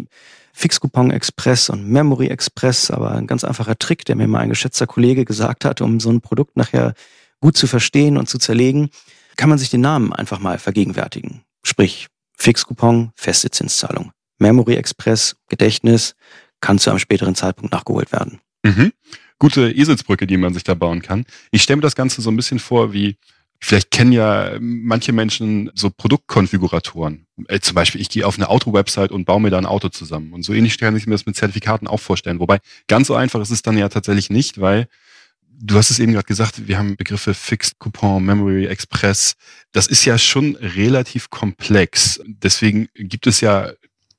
Fixcoupon 0.53 1.11
Express 1.11 1.69
und 1.69 1.87
Memory 1.87 2.27
Express, 2.27 2.89
aber 2.89 3.11
ein 3.11 3.27
ganz 3.27 3.43
einfacher 3.43 3.77
Trick, 3.77 4.05
der 4.05 4.15
mir 4.15 4.27
mal 4.27 4.39
ein 4.39 4.49
geschätzter 4.49 4.87
Kollege 4.87 5.25
gesagt 5.25 5.65
hat, 5.65 5.81
um 5.81 5.99
so 5.99 6.09
ein 6.09 6.21
Produkt 6.21 6.57
nachher 6.57 6.93
gut 7.41 7.57
zu 7.57 7.67
verstehen 7.67 8.17
und 8.17 8.29
zu 8.29 8.37
zerlegen, 8.37 8.89
kann 9.39 9.47
man 9.49 9.57
sich 9.57 9.69
den 9.69 9.79
Namen 9.79 10.11
einfach 10.11 10.39
mal 10.39 10.59
vergegenwärtigen. 10.59 11.43
Sprich, 11.63 12.07
Fixcoupon, 12.37 13.11
feste 13.15 13.49
Zinszahlung. 13.49 14.11
Memory 14.37 14.75
Express, 14.75 15.37
Gedächtnis, 15.47 16.15
kann 16.59 16.77
zu 16.77 16.89
einem 16.89 16.99
späteren 16.99 17.35
Zeitpunkt 17.35 17.71
nachgeholt 17.71 18.11
werden. 18.11 18.41
Mhm. 18.63 18.91
Gute 19.39 19.71
Eselsbrücke, 19.71 20.27
die 20.27 20.35
man 20.35 20.53
sich 20.53 20.65
da 20.65 20.73
bauen 20.73 21.01
kann. 21.01 21.25
Ich 21.51 21.63
stelle 21.63 21.77
mir 21.77 21.83
das 21.83 21.95
Ganze 21.95 22.21
so 22.21 22.29
ein 22.29 22.35
bisschen 22.35 22.59
vor 22.59 22.91
wie 22.91 23.15
Vielleicht 23.61 23.91
kennen 23.91 24.13
ja 24.13 24.53
manche 24.61 25.11
Menschen 25.11 25.69
so 25.75 25.89
Produktkonfiguratoren. 25.89 27.25
Äh, 27.49 27.59
zum 27.59 27.75
Beispiel, 27.75 27.99
ich 27.99 28.09
gehe 28.09 28.25
auf 28.25 28.37
eine 28.37 28.47
Auto-Website 28.47 29.11
und 29.11 29.25
baue 29.25 29.41
mir 29.41 29.49
da 29.49 29.57
ein 29.57 29.65
Auto 29.65 29.89
zusammen. 29.89 30.31
Und 30.31 30.43
so 30.43 30.53
ähnlich 30.53 30.77
kann 30.77 30.95
ich 30.95 31.07
mir 31.07 31.13
das 31.13 31.25
mit 31.25 31.35
Zertifikaten 31.35 31.85
auch 31.85 31.99
vorstellen. 31.99 32.39
Wobei 32.39 32.59
ganz 32.87 33.07
so 33.07 33.15
einfach 33.15 33.41
ist 33.41 33.49
es 33.49 33.61
dann 33.61 33.77
ja 33.77 33.89
tatsächlich 33.89 34.29
nicht, 34.29 34.61
weil 34.61 34.87
du 35.61 35.75
hast 35.75 35.91
es 35.91 35.99
eben 35.99 36.13
gerade 36.13 36.25
gesagt, 36.25 36.67
wir 36.67 36.77
haben 36.77 36.95
Begriffe 36.95 37.33
Fixed 37.33 37.79
Coupon, 37.79 38.23
Memory 38.23 38.65
Express. 38.65 39.35
Das 39.71 39.87
ist 39.87 40.05
ja 40.05 40.17
schon 40.17 40.55
relativ 40.55 41.29
komplex. 41.29 42.21
Deswegen 42.25 42.87
gibt 42.95 43.27
es 43.27 43.41
ja 43.41 43.71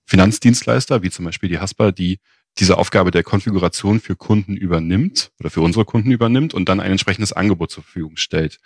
Finanzdienstleister, 0.06 1.02
wie 1.02 1.10
zum 1.10 1.24
Beispiel 1.24 1.48
die 1.48 1.58
Haspa, 1.58 1.92
die 1.92 2.18
diese 2.58 2.76
Aufgabe 2.78 3.12
der 3.12 3.22
Konfiguration 3.22 4.00
für 4.00 4.16
Kunden 4.16 4.56
übernimmt 4.56 5.30
oder 5.38 5.50
für 5.50 5.60
unsere 5.60 5.84
Kunden 5.84 6.10
übernimmt 6.10 6.52
und 6.52 6.68
dann 6.68 6.80
ein 6.80 6.90
entsprechendes 6.90 7.32
Angebot 7.32 7.70
zur 7.70 7.84
Verfügung 7.84 8.16
stellt. 8.16 8.58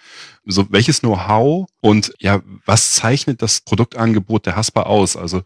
So, 0.46 0.66
welches 0.72 1.00
Know-how 1.00 1.68
und 1.80 2.14
ja, 2.18 2.42
was 2.64 2.92
zeichnet 2.92 3.42
das 3.42 3.60
Produktangebot 3.60 4.46
der 4.46 4.56
Haspa 4.56 4.84
aus? 4.84 5.16
Also, 5.16 5.42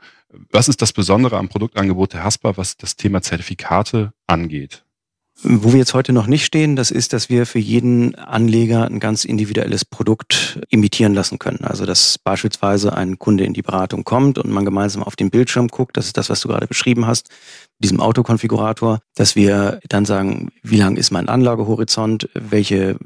was 0.51 0.69
ist 0.69 0.81
das 0.81 0.93
Besondere 0.93 1.37
am 1.37 1.49
Produktangebot 1.49 2.13
der 2.13 2.23
Haspa, 2.23 2.57
was 2.57 2.77
das 2.77 2.97
Thema 2.97 3.23
Zertifikate 3.23 4.13
angeht? 4.29 4.85
Wo 5.43 5.73
wir 5.73 5.79
jetzt 5.79 5.95
heute 5.95 6.13
noch 6.13 6.27
nicht 6.27 6.45
stehen, 6.45 6.75
das 6.75 6.91
ist, 6.91 7.13
dass 7.13 7.29
wir 7.29 7.47
für 7.47 7.61
jeden 7.61 8.17
Anleger 8.17 8.87
ein 8.87 8.99
ganz 8.99 9.25
individuelles 9.25 9.85
Produkt 9.85 10.59
imitieren 10.69 11.15
lassen 11.15 11.39
können. 11.39 11.61
Also 11.63 11.87
dass 11.87 12.19
beispielsweise 12.19 12.97
ein 12.97 13.21
Kunde 13.21 13.45
in 13.45 13.55
die 13.55 13.63
Beratung 13.63 14.03
kommt 14.03 14.39
und 14.39 14.51
man 14.51 14.65
gemeinsam 14.65 15.05
auf 15.05 15.15
den 15.15 15.31
Bildschirm 15.31 15.69
guckt, 15.69 15.97
das 15.97 16.07
ist 16.07 16.17
das, 16.17 16.29
was 16.29 16.41
du 16.41 16.49
gerade 16.49 16.67
beschrieben 16.67 17.07
hast, 17.07 17.29
diesem 17.79 18.01
Autokonfigurator, 18.01 18.99
dass 19.15 19.37
wir 19.37 19.79
dann 19.89 20.05
sagen, 20.05 20.51
wie 20.65 20.77
lang 20.77 20.97
ist 20.97 21.13
mein 21.13 21.29
Anlagehorizont, 21.29 22.29
welche 22.35 22.97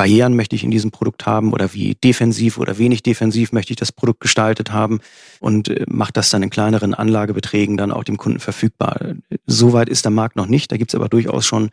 Barrieren 0.00 0.34
möchte 0.34 0.56
ich 0.56 0.64
in 0.64 0.70
diesem 0.70 0.90
Produkt 0.90 1.26
haben? 1.26 1.52
Oder 1.52 1.74
wie 1.74 1.94
defensiv 1.94 2.56
oder 2.56 2.78
wenig 2.78 3.02
defensiv 3.02 3.52
möchte 3.52 3.72
ich 3.72 3.76
das 3.76 3.92
Produkt 3.92 4.20
gestaltet 4.20 4.72
haben? 4.72 5.00
Und 5.40 5.68
äh, 5.68 5.84
macht 5.88 6.16
das 6.16 6.30
dann 6.30 6.42
in 6.42 6.50
kleineren 6.50 6.94
Anlagebeträgen 6.94 7.76
dann 7.76 7.92
auch 7.92 8.04
dem 8.04 8.16
Kunden 8.16 8.40
verfügbar. 8.40 8.98
Soweit 9.46 9.88
ist 9.88 10.04
der 10.04 10.12
Markt 10.12 10.36
noch 10.36 10.46
nicht, 10.46 10.72
da 10.72 10.76
gibt 10.76 10.92
es 10.92 10.94
aber 10.94 11.08
durchaus 11.08 11.44
schon 11.44 11.70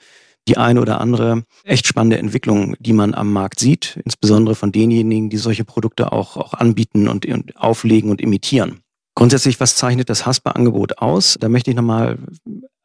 die 0.47 0.57
eine 0.57 0.81
oder 0.81 1.01
andere 1.01 1.43
echt 1.63 1.87
spannende 1.87 2.17
Entwicklung, 2.17 2.75
die 2.79 2.93
man 2.93 3.13
am 3.13 3.31
Markt 3.33 3.59
sieht, 3.59 3.99
insbesondere 4.03 4.55
von 4.55 4.71
denjenigen, 4.71 5.29
die 5.29 5.37
solche 5.37 5.65
Produkte 5.65 6.11
auch, 6.11 6.37
auch 6.37 6.53
anbieten 6.53 7.07
und, 7.07 7.25
und 7.25 7.57
auflegen 7.57 8.09
und 8.09 8.21
imitieren. 8.21 8.79
Grundsätzlich, 9.15 9.59
was 9.59 9.75
zeichnet 9.75 10.09
das 10.09 10.25
Haspa-Angebot 10.25 10.99
aus? 10.99 11.37
Da 11.39 11.49
möchte 11.49 11.71
ich 11.71 11.75
nochmal 11.75 12.19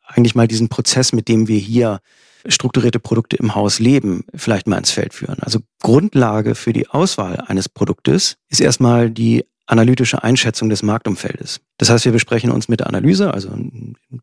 eigentlich 0.07 0.35
mal 0.35 0.49
diesen 0.49 0.69
Prozess, 0.69 1.13
mit 1.13 1.29
dem 1.29 1.49
wir 1.49 1.59
hier 1.59 2.01
strukturierte 2.47 2.99
Produkte 2.99 3.37
im 3.37 3.55
Haus 3.55 3.79
leben, 3.79 4.25
vielleicht 4.35 4.67
mal 4.67 4.79
ins 4.79 4.91
Feld 4.91 5.15
führen. 5.15 5.39
Also 5.41 5.61
Grundlage 5.81 6.55
für 6.55 6.73
die 6.73 6.89
Auswahl 6.89 7.37
eines 7.47 7.69
Produktes 7.69 8.37
ist 8.49 8.61
erstmal 8.61 9.11
die 9.11 9.45
analytische 9.67 10.23
Einschätzung 10.23 10.69
des 10.69 10.83
Marktumfeldes. 10.83 11.61
Das 11.79 11.91
heißt, 11.91 12.05
wir 12.05 12.13
besprechen 12.13 12.51
uns 12.51 12.69
mit 12.69 12.81
der 12.81 12.89
Analyse, 12.89 13.33
also 13.33 13.51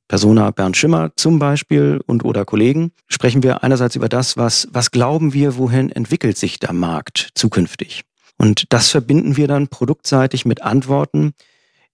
Persona 0.08 0.52
Bernd 0.52 0.78
Schimmer 0.78 1.12
zum 1.16 1.40
Beispiel 1.40 2.02
und 2.06 2.26
oder 2.26 2.46
Kollegen, 2.46 2.92
sprechen 3.08 3.44
wir 3.44 3.64
einerseits 3.64 3.96
über 3.96 4.10
das, 4.10 4.38
was, 4.38 4.68
was 4.72 4.92
glauben 4.92 5.34
wir, 5.34 5.58
wohin 5.58 5.92
entwickelt 5.92 6.38
sich 6.38 6.60
der 6.60 6.74
Markt 6.74 7.30
zukünftig. 7.36 8.04
Und 8.38 8.72
das 8.74 8.90
verbinden 8.90 9.38
wir 9.38 9.48
dann 9.48 9.68
produktseitig 9.68 10.46
mit 10.46 10.62
Antworten, 10.62 11.34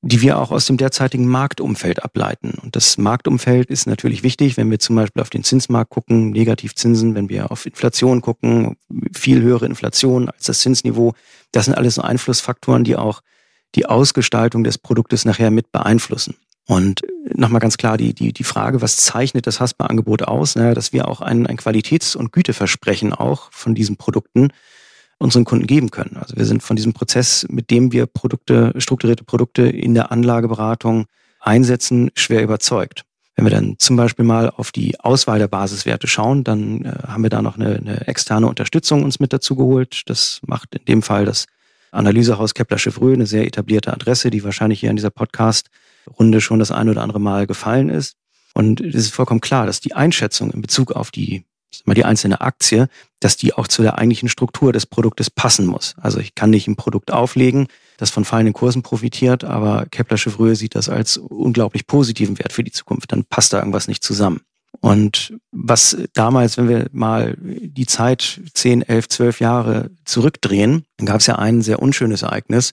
die 0.02 0.22
wir 0.22 0.38
auch 0.38 0.52
aus 0.52 0.66
dem 0.66 0.78
derzeitigen 0.78 1.28
Marktumfeld 1.28 2.04
ableiten. 2.04 2.60
Und 2.62 2.76
das 2.76 3.00
Marktumfeld 3.00 3.72
ist 3.72 3.88
natürlich 3.88 4.22
wichtig, 4.22 4.56
wenn 4.56 4.70
wir 4.70 4.78
zum 4.78 4.96
Beispiel 4.96 5.24
auf 5.24 5.32
den 5.32 5.44
Zinsmarkt 5.44 5.90
gucken, 5.90 6.30
Negativzinsen, 6.30 7.16
wenn 7.16 7.28
wir 7.28 7.52
auf 7.52 7.66
Inflation 7.66 8.22
gucken, 8.22 8.78
viel 9.16 9.42
höhere 9.42 9.66
Inflation 9.66 10.30
als 10.30 10.44
das 10.44 10.60
Zinsniveau. 10.60 11.14
Das 11.52 11.66
sind 11.66 11.74
alles 11.74 11.96
so 11.96 12.04
Einflussfaktoren, 12.04 12.84
die 12.84 12.96
auch 12.96 13.22
die 13.76 13.86
Ausgestaltung 13.86 14.64
des 14.64 14.78
Produktes 14.78 15.26
nachher 15.26 15.52
mit 15.52 15.72
beeinflussen. 15.72 16.36
Und 16.68 17.02
nochmal 17.34 17.62
ganz 17.62 17.78
klar 17.78 17.98
die, 17.98 18.14
die, 18.14 18.34
die 18.34 18.44
Frage, 18.44 18.82
was 18.82 18.98
zeichnet 18.98 19.46
das 19.46 19.60
Haspa-Angebot 19.60 20.24
aus? 20.24 20.56
Naja, 20.56 20.74
dass 20.74 20.94
wir 20.94 21.08
auch 21.08 21.22
ein, 21.22 21.46
ein 21.46 21.58
Qualitäts- 21.58 22.16
und 22.16 22.32
Güteversprechen 22.32 23.14
auch 23.14 23.52
von 23.52 23.76
diesen 23.76 23.98
Produkten 23.98 24.50
unseren 25.18 25.46
Kunden 25.46 25.68
geben 25.68 25.92
können. 25.92 26.18
Also 26.18 26.36
wir 26.36 26.46
sind 26.46 26.64
von 26.64 26.76
diesem 26.76 26.94
Prozess, 26.94 27.46
mit 27.50 27.70
dem 27.70 27.92
wir 27.92 28.06
Produkte, 28.08 28.74
strukturierte 28.78 29.24
Produkte 29.24 29.64
in 29.64 29.94
der 29.94 30.12
Anlageberatung 30.12 31.06
einsetzen, 31.40 32.10
schwer 32.16 32.44
überzeugt. 32.44 33.06
Wenn 33.36 33.46
wir 33.46 33.52
dann 33.52 33.76
zum 33.78 33.98
Beispiel 33.98 34.26
mal 34.26 34.50
auf 34.50 34.72
die 34.72 35.00
Auswahl 35.00 35.40
der 35.40 35.48
Basiswerte 35.48 36.08
schauen, 36.08 36.44
dann 36.44 36.86
äh, 36.86 36.94
haben 37.08 37.24
wir 37.24 37.30
da 37.30 37.42
noch 37.42 37.58
eine, 37.58 37.76
eine 37.76 38.08
externe 38.08 38.48
Unterstützung 38.48 39.04
uns 39.04 39.20
mit 39.20 39.34
dazu 39.34 39.56
geholt. 39.56 40.04
Das 40.06 40.40
macht 40.46 40.74
in 40.76 40.86
dem 40.86 41.02
Fall 41.02 41.26
das 41.26 41.46
Analysehaus 41.92 42.54
Kepler-Chevreux, 42.54 43.14
eine 43.14 43.26
sehr 43.26 43.46
etablierte 43.46 43.94
Adresse, 43.94 44.30
die 44.30 44.44
wahrscheinlich 44.44 44.80
hier 44.80 44.90
in 44.90 44.96
dieser 44.96 45.10
Podcast-Runde 45.10 46.42
schon 46.42 46.60
das 46.60 46.72
ein 46.72 46.90
oder 46.90 47.02
andere 47.02 47.20
Mal 47.20 47.48
gefallen 47.48 47.90
ist. 47.90 48.16
Und 48.54 48.82
es 48.82 48.96
ist 48.96 49.14
vollkommen 49.14 49.42
klar, 49.42 49.66
dass 49.66 49.82
die 49.82 49.94
Einschätzung 49.94 50.52
in 50.52 50.62
Bezug 50.62 50.92
auf 50.92 51.12
die 51.12 51.46
mal 51.84 51.94
die 51.94 52.06
einzelne 52.06 52.40
Aktie, 52.40 52.88
dass 53.20 53.36
die 53.36 53.54
auch 53.54 53.68
zu 53.68 53.82
der 53.82 53.98
eigentlichen 53.98 54.30
Struktur 54.30 54.72
des 54.72 54.86
Produktes 54.86 55.30
passen 55.30 55.66
muss. 55.66 55.96
Also 55.98 56.20
ich 56.20 56.36
kann 56.36 56.50
nicht 56.50 56.68
ein 56.68 56.78
Produkt 56.78 57.12
auflegen, 57.12 57.68
das 57.98 58.12
von 58.12 58.24
fallenden 58.24 58.54
Kursen 58.54 58.82
profitiert, 58.82 59.44
aber 59.44 59.86
Kepler 59.92 60.18
Chevreux 60.18 60.58
sieht 60.58 60.76
das 60.76 60.88
als 60.88 61.18
unglaublich 61.18 61.86
positiven 61.86 62.40
Wert 62.40 62.54
für 62.54 62.64
die 62.64 62.72
Zukunft. 62.72 63.12
Dann 63.12 63.26
passt 63.26 63.52
da 63.52 63.60
irgendwas 63.60 63.88
nicht 63.88 64.04
zusammen. 64.04 64.42
Und 64.86 65.34
was 65.52 65.98
damals, 66.14 66.58
wenn 66.58 66.70
wir 66.70 66.90
mal 66.92 67.36
die 67.40 67.88
Zeit 67.88 68.40
10, 68.54 68.84
11, 68.84 69.10
12 69.10 69.40
Jahre 69.40 69.90
zurückdrehen, 70.06 70.86
dann 70.98 71.08
gab 71.08 71.22
es 71.22 71.26
ja 71.26 71.40
ein 71.40 71.64
sehr 71.64 71.82
unschönes 71.82 72.22
Ereignis, 72.22 72.72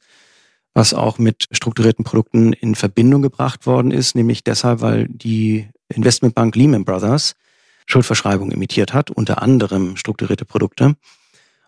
was 0.74 0.92
auch 0.92 1.18
mit 1.18 1.46
strukturierten 1.52 2.04
Produkten 2.04 2.52
in 2.52 2.74
Verbindung 2.74 3.22
gebracht 3.22 3.64
worden 3.64 3.92
ist, 3.92 4.14
nämlich 4.14 4.44
deshalb, 4.44 4.82
weil 4.82 5.08
die 5.08 5.70
Investmentbank 5.88 6.54
Lehman 6.54 6.84
Brothers 6.84 7.34
Schuldverschreibung 7.86 8.50
imitiert 8.50 8.92
hat, 8.92 9.10
unter 9.10 9.40
anderem 9.40 9.96
strukturierte 9.96 10.44
Produkte, 10.44 10.96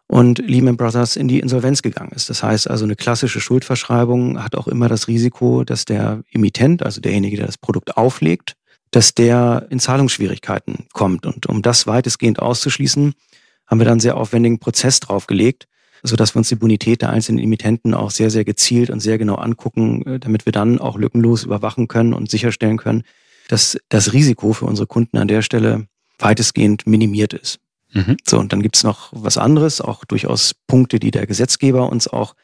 und 0.08 0.40
Lehman 0.46 0.76
Brothers 0.76 1.16
in 1.16 1.26
die 1.26 1.40
Insolvenz 1.40 1.80
gegangen 1.80 2.12
ist. 2.14 2.28
Das 2.28 2.42
heißt 2.42 2.68
also, 2.68 2.84
eine 2.84 2.96
klassische 2.96 3.40
Schuldverschreibung 3.40 4.44
hat 4.44 4.56
auch 4.56 4.68
immer 4.68 4.90
das 4.90 5.08
Risiko, 5.08 5.64
dass 5.64 5.86
der 5.86 6.22
Emittent, 6.32 6.82
also 6.82 7.00
derjenige, 7.00 7.38
der 7.38 7.46
das 7.46 7.56
Produkt 7.56 7.96
auflegt, 7.96 8.56
dass 8.94 9.12
der 9.12 9.66
in 9.70 9.80
Zahlungsschwierigkeiten 9.80 10.86
kommt. 10.92 11.26
Und 11.26 11.46
um 11.46 11.62
das 11.62 11.88
weitestgehend 11.88 12.40
auszuschließen, 12.40 13.14
haben 13.66 13.80
wir 13.80 13.84
dann 13.84 13.94
einen 13.94 14.00
sehr 14.00 14.16
aufwendigen 14.16 14.60
Prozess 14.60 15.00
draufgelegt, 15.00 15.66
sodass 16.04 16.34
wir 16.34 16.38
uns 16.38 16.48
die 16.48 16.54
Bonität 16.54 17.02
der 17.02 17.10
einzelnen 17.10 17.42
Emittenten 17.42 17.92
auch 17.92 18.12
sehr, 18.12 18.30
sehr 18.30 18.44
gezielt 18.44 18.90
und 18.90 19.00
sehr 19.00 19.18
genau 19.18 19.34
angucken, 19.34 20.20
damit 20.20 20.46
wir 20.46 20.52
dann 20.52 20.78
auch 20.78 20.96
lückenlos 20.96 21.42
überwachen 21.42 21.88
können 21.88 22.14
und 22.14 22.30
sicherstellen 22.30 22.76
können, 22.76 23.02
dass 23.48 23.76
das 23.88 24.12
Risiko 24.12 24.52
für 24.52 24.66
unsere 24.66 24.86
Kunden 24.86 25.16
an 25.16 25.26
der 25.26 25.42
Stelle 25.42 25.88
weitestgehend 26.20 26.86
minimiert 26.86 27.32
ist. 27.32 27.58
Mhm. 27.94 28.16
So, 28.24 28.38
und 28.38 28.52
dann 28.52 28.62
gibt's 28.62 28.84
noch 28.84 29.10
was 29.12 29.38
anderes, 29.38 29.80
auch 29.80 30.04
durchaus 30.04 30.54
Punkte, 30.68 31.00
die 31.00 31.10
der 31.10 31.26
Gesetzgeber 31.26 31.90
uns 31.90 32.06
auch 32.06 32.36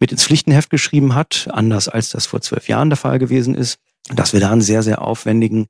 mit 0.00 0.10
ins 0.10 0.24
Pflichtenheft 0.24 0.70
geschrieben 0.70 1.14
hat, 1.14 1.48
anders 1.50 1.88
als 1.88 2.08
das 2.10 2.24
vor 2.24 2.40
zwölf 2.40 2.66
Jahren 2.68 2.88
der 2.88 2.96
Fall 2.96 3.18
gewesen 3.18 3.54
ist, 3.54 3.78
dass 4.14 4.32
wir 4.32 4.40
da 4.40 4.52
einen 4.52 4.62
sehr, 4.62 4.82
sehr 4.82 5.02
aufwendigen 5.02 5.66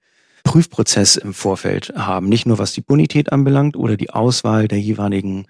Prüfprozess 0.49 1.17
im 1.17 1.35
Vorfeld 1.35 1.93
haben. 1.95 2.31
Nicht 2.31 2.47
nur 2.47 2.59
was 2.59 2.73
die 2.73 2.81
Bonität 2.81 3.33
anbelangt 3.33 3.77
oder 3.77 3.99
die 3.99 4.09
Auswahl 4.09 4.67
der 4.67 4.81
jeweiligen 4.81 5.47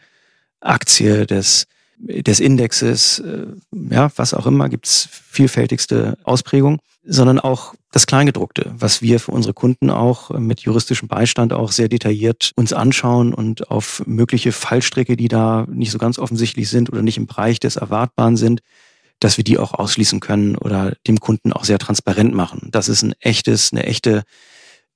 Aktie 0.61 1.25
des 1.25 1.69
des 2.01 2.39
Indexes, 2.39 3.19
äh, 3.19 3.47
ja, 3.91 4.11
was 4.17 4.33
auch 4.33 4.47
immer, 4.47 4.69
gibt's 4.69 5.09
vielfältigste 5.11 6.17
Ausprägungen, 6.23 6.79
sondern 7.05 7.41
auch 7.41 7.75
das 7.91 8.07
Kleingedruckte, 8.07 8.73
was 8.77 9.03
wir 9.03 9.19
für 9.19 9.33
unsere 9.33 9.53
Kunden 9.53 9.91
auch 9.91 10.31
mit 10.31 10.61
juristischem 10.61 11.09
Beistand 11.09 11.53
auch 11.53 11.73
sehr 11.73 11.89
detailliert 11.89 12.53
uns 12.55 12.73
anschauen 12.73 13.35
und 13.35 13.71
auf 13.73 14.03
mögliche 14.07 14.53
Fallstricke, 14.53 15.17
die 15.17 15.27
da 15.27 15.67
nicht 15.69 15.91
so 15.91 15.99
ganz 15.99 16.21
offensichtlich 16.21 16.69
sind 16.69 16.89
oder 16.93 17.03
nicht 17.03 17.17
im 17.17 17.27
Bereich 17.27 17.59
des 17.59 17.77
Erwartbaren 17.77 18.37
sind, 18.37 18.61
dass 19.19 19.37
wir 19.37 19.45
die 19.45 19.59
auch 19.59 19.75
ausschließen 19.75 20.21
können 20.21 20.57
oder 20.57 20.95
dem 21.07 21.19
Kunden 21.19 21.53
auch 21.53 21.65
sehr 21.65 21.79
transparent 21.79 22.33
machen. 22.35 22.69
Das 22.71 22.89
ist 22.89 23.03
ein 23.03 23.15
echtes, 23.21 23.73
eine 23.73 23.85
echte 23.85 24.23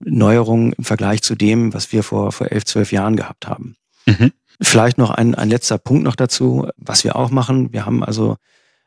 Neuerung 0.05 0.73
im 0.73 0.85
Vergleich 0.85 1.23
zu 1.23 1.35
dem, 1.35 1.75
was 1.75 1.93
wir 1.93 2.03
vor, 2.03 2.33
vor 2.33 2.51
elf, 2.51 2.65
zwölf 2.65 2.93
Jahren 2.93 3.17
gehabt 3.17 3.47
haben. 3.47 3.77
Mhm. 4.07 4.33
Vielleicht 4.61 4.99
noch 4.99 5.11
ein, 5.11 5.35
ein 5.35 5.49
letzter 5.49 5.79
Punkt 5.79 6.05
noch 6.05 6.17
dazu, 6.17 6.69
was 6.77 7.05
wir 7.05 7.17
auch 7.17 7.31
machen. 7.31 7.73
Wir 7.73 7.87
haben 7.87 8.05
also 8.05 8.37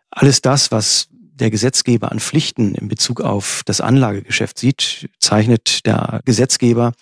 alles 0.09 0.41
das, 0.41 0.71
was 0.71 1.07
der 1.11 1.49
Gesetzgeber 1.49 2.11
an 2.11 2.19
Pflichten 2.19 2.75
in 2.75 2.87
Bezug 2.87 3.21
auf 3.21 3.61
das 3.65 3.81
Anlagegeschäft 3.81 4.57
sieht, 4.57 5.09
zeichnet 5.19 5.85
der 5.85 6.21
Gesetzgeber 6.23 6.93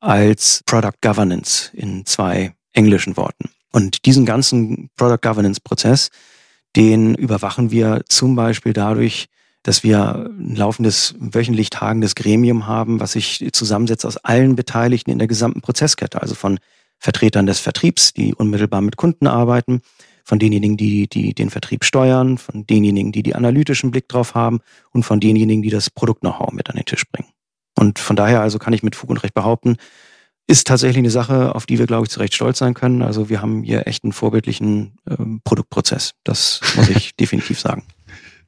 als 0.00 0.62
Product 0.66 0.98
Governance 1.00 1.70
in 1.72 2.04
zwei 2.04 2.54
englischen 2.72 3.16
Worten. 3.16 3.50
Und 3.72 4.04
diesen 4.04 4.26
ganzen 4.26 4.90
Product 4.96 5.20
Governance 5.22 5.60
Prozess, 5.60 6.10
den 6.76 7.14
überwachen 7.14 7.70
wir 7.70 8.02
zum 8.08 8.36
Beispiel 8.36 8.72
dadurch, 8.72 9.28
dass 9.62 9.82
wir 9.82 10.30
ein 10.30 10.56
laufendes, 10.56 11.14
wöchentlich 11.18 11.70
tagendes 11.70 12.14
Gremium 12.14 12.66
haben, 12.66 13.00
was 13.00 13.12
sich 13.12 13.46
zusammensetzt 13.52 14.06
aus 14.06 14.16
allen 14.16 14.56
Beteiligten 14.56 15.10
in 15.10 15.18
der 15.18 15.28
gesamten 15.28 15.60
Prozesskette, 15.60 16.22
also 16.22 16.34
von 16.34 16.58
Vertretern 16.98 17.46
des 17.46 17.60
Vertriebs, 17.60 18.12
die 18.12 18.34
unmittelbar 18.34 18.80
mit 18.80 18.96
Kunden 18.96 19.26
arbeiten, 19.26 19.82
von 20.24 20.38
denjenigen, 20.38 20.76
die, 20.76 21.08
die 21.08 21.34
den 21.34 21.50
Vertrieb 21.50 21.84
steuern, 21.84 22.38
von 22.38 22.66
denjenigen, 22.66 23.12
die 23.12 23.22
die 23.22 23.34
analytischen 23.34 23.90
Blick 23.90 24.08
drauf 24.08 24.34
haben 24.34 24.60
und 24.92 25.02
von 25.02 25.18
denjenigen, 25.18 25.62
die 25.62 25.70
das 25.70 25.90
Produkt-Know-how 25.90 26.52
mit 26.52 26.70
an 26.70 26.76
den 26.76 26.84
Tisch 26.84 27.04
bringen. 27.10 27.28
Und 27.76 27.98
von 27.98 28.16
daher 28.16 28.40
also 28.40 28.58
kann 28.58 28.72
ich 28.72 28.82
mit 28.82 28.96
Fug 28.96 29.10
und 29.10 29.22
Recht 29.22 29.34
behaupten, 29.34 29.76
ist 30.46 30.66
tatsächlich 30.66 30.98
eine 30.98 31.10
Sache, 31.10 31.54
auf 31.54 31.64
die 31.64 31.78
wir, 31.78 31.86
glaube 31.86 32.04
ich, 32.04 32.10
zu 32.10 32.18
Recht 32.20 32.34
stolz 32.34 32.58
sein 32.58 32.74
können. 32.74 33.02
Also 33.02 33.28
wir 33.28 33.40
haben 33.40 33.62
hier 33.62 33.86
echt 33.86 34.02
einen 34.04 34.12
vorbildlichen 34.12 34.98
ähm, 35.08 35.40
Produktprozess. 35.44 36.12
Das 36.24 36.60
muss 36.76 36.88
ich 36.88 37.14
definitiv 37.20 37.60
sagen. 37.60 37.84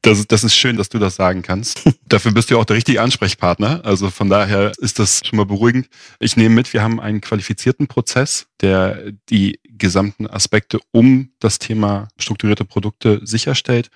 Das, 0.02 0.26
das 0.26 0.42
ist 0.42 0.56
schön, 0.56 0.76
dass 0.76 0.88
du 0.88 0.99
das 0.99 1.14
sagen 1.14 1.42
kannst. 1.42 1.88
Dafür 2.09 2.32
bist 2.32 2.50
du 2.50 2.59
auch 2.59 2.64
der 2.64 2.76
richtige 2.76 3.00
Ansprechpartner. 3.00 3.85
Also 3.85 4.11
von 4.11 4.28
daher 4.28 4.73
ist 4.78 4.99
das 4.99 5.23
schon 5.25 5.37
mal 5.37 5.47
beruhigend. 5.47 5.88
Ich 6.18 6.37
nehme 6.37 6.56
mit, 6.56 6.73
wir 6.73 6.82
haben 6.82 7.00
einen 7.00 7.21
qualifizierten 7.21 7.87
Prozess, 7.87 8.49
der 8.61 9.12
die 9.30 9.61
gesamten 9.64 10.26
Aspekte 10.26 10.80
um 10.90 11.30
das 11.38 11.61
Thema 11.61 12.09
strukturierte 12.18 12.64
Produkte 12.64 13.21
sicherstellt. 13.23 13.90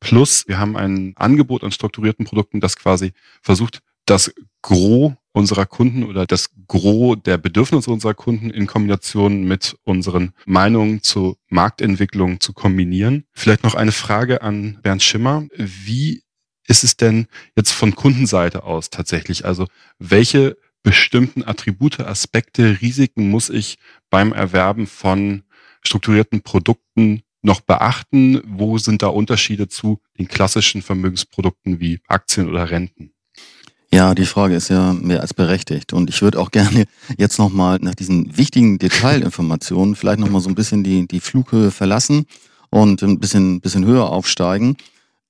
Plus 0.00 0.48
wir 0.48 0.58
haben 0.58 0.78
ein 0.78 1.12
Angebot 1.16 1.62
an 1.62 1.72
strukturierten 1.72 2.24
Produkten, 2.24 2.60
das 2.60 2.76
quasi 2.76 3.12
versucht, 3.42 3.80
das 4.10 4.32
Gros 4.60 5.12
unserer 5.32 5.66
Kunden 5.66 6.02
oder 6.02 6.26
das 6.26 6.50
Gros 6.66 7.16
der 7.24 7.38
Bedürfnisse 7.38 7.92
unserer 7.92 8.14
Kunden 8.14 8.50
in 8.50 8.66
Kombination 8.66 9.44
mit 9.44 9.76
unseren 9.84 10.32
Meinungen 10.44 11.04
zu 11.04 11.36
Marktentwicklung 11.48 12.40
zu 12.40 12.52
kombinieren. 12.52 13.24
Vielleicht 13.32 13.62
noch 13.62 13.76
eine 13.76 13.92
Frage 13.92 14.42
an 14.42 14.80
Bernd 14.82 15.04
Schimmer. 15.04 15.46
Wie 15.56 16.24
ist 16.66 16.82
es 16.82 16.96
denn 16.96 17.28
jetzt 17.56 17.70
von 17.70 17.94
Kundenseite 17.94 18.64
aus 18.64 18.90
tatsächlich? 18.90 19.44
Also 19.44 19.66
welche 20.00 20.56
bestimmten 20.82 21.44
Attribute, 21.44 22.00
Aspekte, 22.00 22.80
Risiken 22.80 23.30
muss 23.30 23.48
ich 23.48 23.78
beim 24.10 24.32
Erwerben 24.32 24.88
von 24.88 25.44
strukturierten 25.82 26.42
Produkten 26.42 27.22
noch 27.42 27.60
beachten? 27.60 28.42
Wo 28.44 28.76
sind 28.78 29.02
da 29.02 29.06
Unterschiede 29.06 29.68
zu 29.68 30.00
den 30.18 30.26
klassischen 30.26 30.82
Vermögensprodukten 30.82 31.78
wie 31.78 32.00
Aktien 32.08 32.48
oder 32.48 32.70
Renten? 32.70 33.12
Ja, 33.92 34.14
die 34.14 34.26
Frage 34.26 34.54
ist 34.54 34.68
ja 34.68 34.92
mehr 34.92 35.20
als 35.20 35.34
berechtigt. 35.34 35.92
Und 35.92 36.10
ich 36.10 36.22
würde 36.22 36.38
auch 36.38 36.50
gerne 36.52 36.84
jetzt 37.18 37.38
nochmal 37.38 37.78
nach 37.80 37.94
diesen 37.94 38.36
wichtigen 38.36 38.78
Detailinformationen 38.78 39.96
vielleicht 39.96 40.20
nochmal 40.20 40.40
so 40.40 40.48
ein 40.48 40.54
bisschen 40.54 40.84
die, 40.84 41.08
die 41.08 41.20
Flughöhe 41.20 41.72
verlassen 41.72 42.26
und 42.70 43.02
ein 43.02 43.18
bisschen, 43.18 43.60
bisschen 43.60 43.84
höher 43.84 44.08
aufsteigen. 44.08 44.76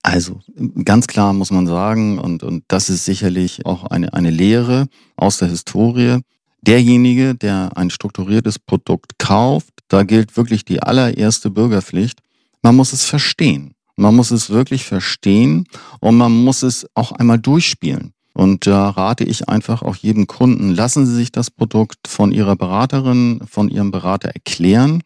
Also 0.03 0.40
ganz 0.85 1.07
klar 1.07 1.33
muss 1.33 1.51
man 1.51 1.66
sagen, 1.66 2.18
und, 2.18 2.42
und 2.42 2.64
das 2.68 2.90
ist 2.90 3.05
sicherlich 3.05 3.64
auch 3.66 3.85
eine, 3.85 4.12
eine 4.12 4.31
Lehre 4.31 4.88
aus 5.16 5.38
der 5.38 5.49
Historie, 5.49 6.18
derjenige, 6.62 7.35
der 7.35 7.73
ein 7.77 7.90
strukturiertes 7.90 8.59
Produkt 8.59 9.18
kauft, 9.18 9.73
da 9.88 10.03
gilt 10.03 10.37
wirklich 10.37 10.64
die 10.64 10.83
allererste 10.83 11.51
Bürgerpflicht, 11.51 12.20
man 12.62 12.77
muss 12.77 12.92
es 12.92 13.05
verstehen. 13.05 13.75
Man 13.96 14.16
muss 14.16 14.31
es 14.31 14.49
wirklich 14.49 14.85
verstehen 14.85 15.66
und 16.01 16.16
man 16.16 16.33
muss 16.33 16.62
es 16.62 16.87
auch 16.94 17.12
einmal 17.12 17.38
durchspielen. 17.38 18.14
Und 18.40 18.66
da 18.66 18.88
rate 18.88 19.24
ich 19.24 19.50
einfach 19.50 19.83
auch 19.83 19.96
jedem 19.96 20.26
Kunden, 20.26 20.70
lassen 20.70 21.05
Sie 21.05 21.14
sich 21.14 21.31
das 21.31 21.50
Produkt 21.50 22.09
von 22.09 22.33
Ihrer 22.33 22.57
Beraterin, 22.57 23.42
von 23.46 23.68
Ihrem 23.68 23.90
Berater 23.90 24.31
erklären. 24.31 25.03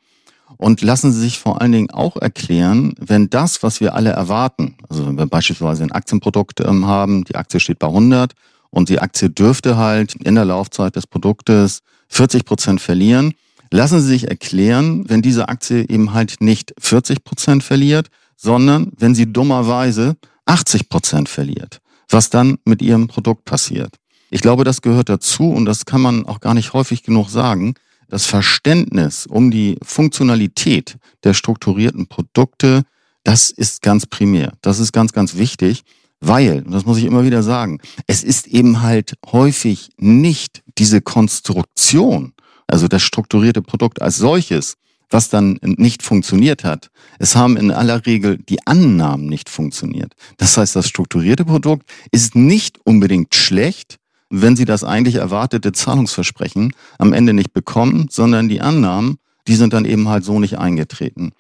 Und 0.57 0.83
lassen 0.83 1.11
Sie 1.11 1.19
sich 1.19 1.41
vor 1.41 1.61
allen 1.61 1.73
Dingen 1.73 1.91
auch 1.91 2.17
erklären, 2.17 2.95
wenn 3.01 3.31
das, 3.31 3.65
was 3.65 3.81
wir 3.81 3.97
alle 3.97 4.11
erwarten, 4.11 4.77
also 4.89 5.05
wenn 5.09 5.19
wir 5.19 5.27
beispielsweise 5.27 5.83
ein 5.83 5.91
Aktienprodukt 5.91 6.61
ähm, 6.61 6.87
haben, 6.87 7.25
die 7.25 7.35
Aktie 7.35 7.59
steht 7.59 7.81
bei 7.81 7.89
100 7.89 8.35
und 8.71 8.89
die 8.89 9.01
Aktie 9.01 9.31
dürfte 9.31 9.77
halt 9.77 10.15
in 10.15 10.37
der 10.37 10.45
Laufzeit 10.45 10.95
des 10.95 11.09
Produktes 11.09 11.81
40 12.11 12.45
Prozent 12.45 12.81
verlieren, 12.81 13.35
lassen 13.73 14.01
Sie 14.01 14.11
sich 14.11 14.29
erklären, 14.29 15.07
wenn 15.09 15.23
diese 15.23 15.49
Aktie 15.49 15.89
eben 15.89 16.13
halt 16.13 16.37
nicht 16.39 16.73
40 16.79 17.25
Prozent 17.25 17.65
verliert, 17.65 18.11
sondern 18.37 18.93
wenn 18.97 19.17
sie 19.17 19.33
dummerweise 19.33 20.15
80 20.47 20.89
Prozent 20.89 21.29
verliert 21.29 21.81
was 22.09 22.31
dann 22.31 22.59
mit 22.65 22.83
ihrem 22.83 23.09
Produkt 23.09 23.45
passiert. 23.45 23.97
Ich 24.31 24.41
glaube, 24.41 24.65
das 24.65 24.83
gehört 24.83 25.09
dazu 25.09 25.51
und 25.51 25.65
das 25.65 25.85
kann 25.85 26.01
man 26.01 26.27
auch 26.27 26.41
gar 26.41 26.55
nicht 26.55 26.73
häufig 26.73 27.03
genug 27.03 27.29
sagen. 27.29 27.75
Das 28.09 28.27
Verständnis 28.27 29.27
um 29.27 29.51
die 29.51 29.79
Funktionalität 29.83 30.97
der 31.23 31.35
strukturierten 31.35 32.07
Produkte, 32.07 32.83
das 33.23 33.51
ist 33.51 33.83
ganz 33.83 34.07
primär. 34.07 34.53
Das 34.61 34.79
ist 34.79 34.93
ganz, 34.93 35.13
ganz 35.13 35.37
wichtig, 35.37 35.83
weil, 36.21 36.63
das 36.63 36.85
muss 36.85 36.99
ich 36.99 37.05
immer 37.05 37.25
wieder 37.25 37.43
sagen, 37.43 37.81
es 38.07 38.23
ist 38.23 38.47
eben 38.47 38.83
halt 38.83 39.15
häufig 39.31 39.91
nicht 39.99 40.63
diese 40.79 41.01
Konstruktion, 41.01 42.33
also 42.67 42.89
das 42.89 43.03
strukturierte 43.03 43.63
Produkt 43.63 44.01
als 44.01 44.17
solches, 44.17 44.75
was 45.11 45.29
dann 45.29 45.59
nicht 45.63 46.03
funktioniert 46.03 46.65
hat. 46.65 46.91
Es 47.19 47.37
haben 47.37 47.57
in 47.57 47.71
aller 47.71 48.05
Regel 48.07 48.39
die 48.39 48.67
Annahmen 48.67 49.27
nicht 49.27 49.49
funktioniert. 49.49 50.13
Das 50.37 50.57
heißt, 50.57 50.75
das 50.75 50.89
strukturierte 50.89 51.45
Produkt 51.45 51.89
ist 52.11 52.35
nicht 52.35 52.79
unbedingt 52.85 53.35
schlecht, 53.35 53.99
wenn 54.31 54.57
Sie 54.57 54.65
das 54.65 54.85
eigentlich 54.85 55.17
erwartete 55.17 55.73
Zahlungsversprechen 55.73 56.73
am 56.99 57.13
Ende 57.13 57.33
nicht 57.33 57.53
bekommen, 57.53 58.09
sondern 58.11 58.49
die 58.49 58.61
Annahmen, 58.61 59.19
die 59.47 59.55
sind 59.55 59.73
dann 59.73 59.85
eben 59.85 60.09
halt 60.09 60.25
so 60.25 60.41
nicht 60.41 60.59
eingetreten. 60.59 61.33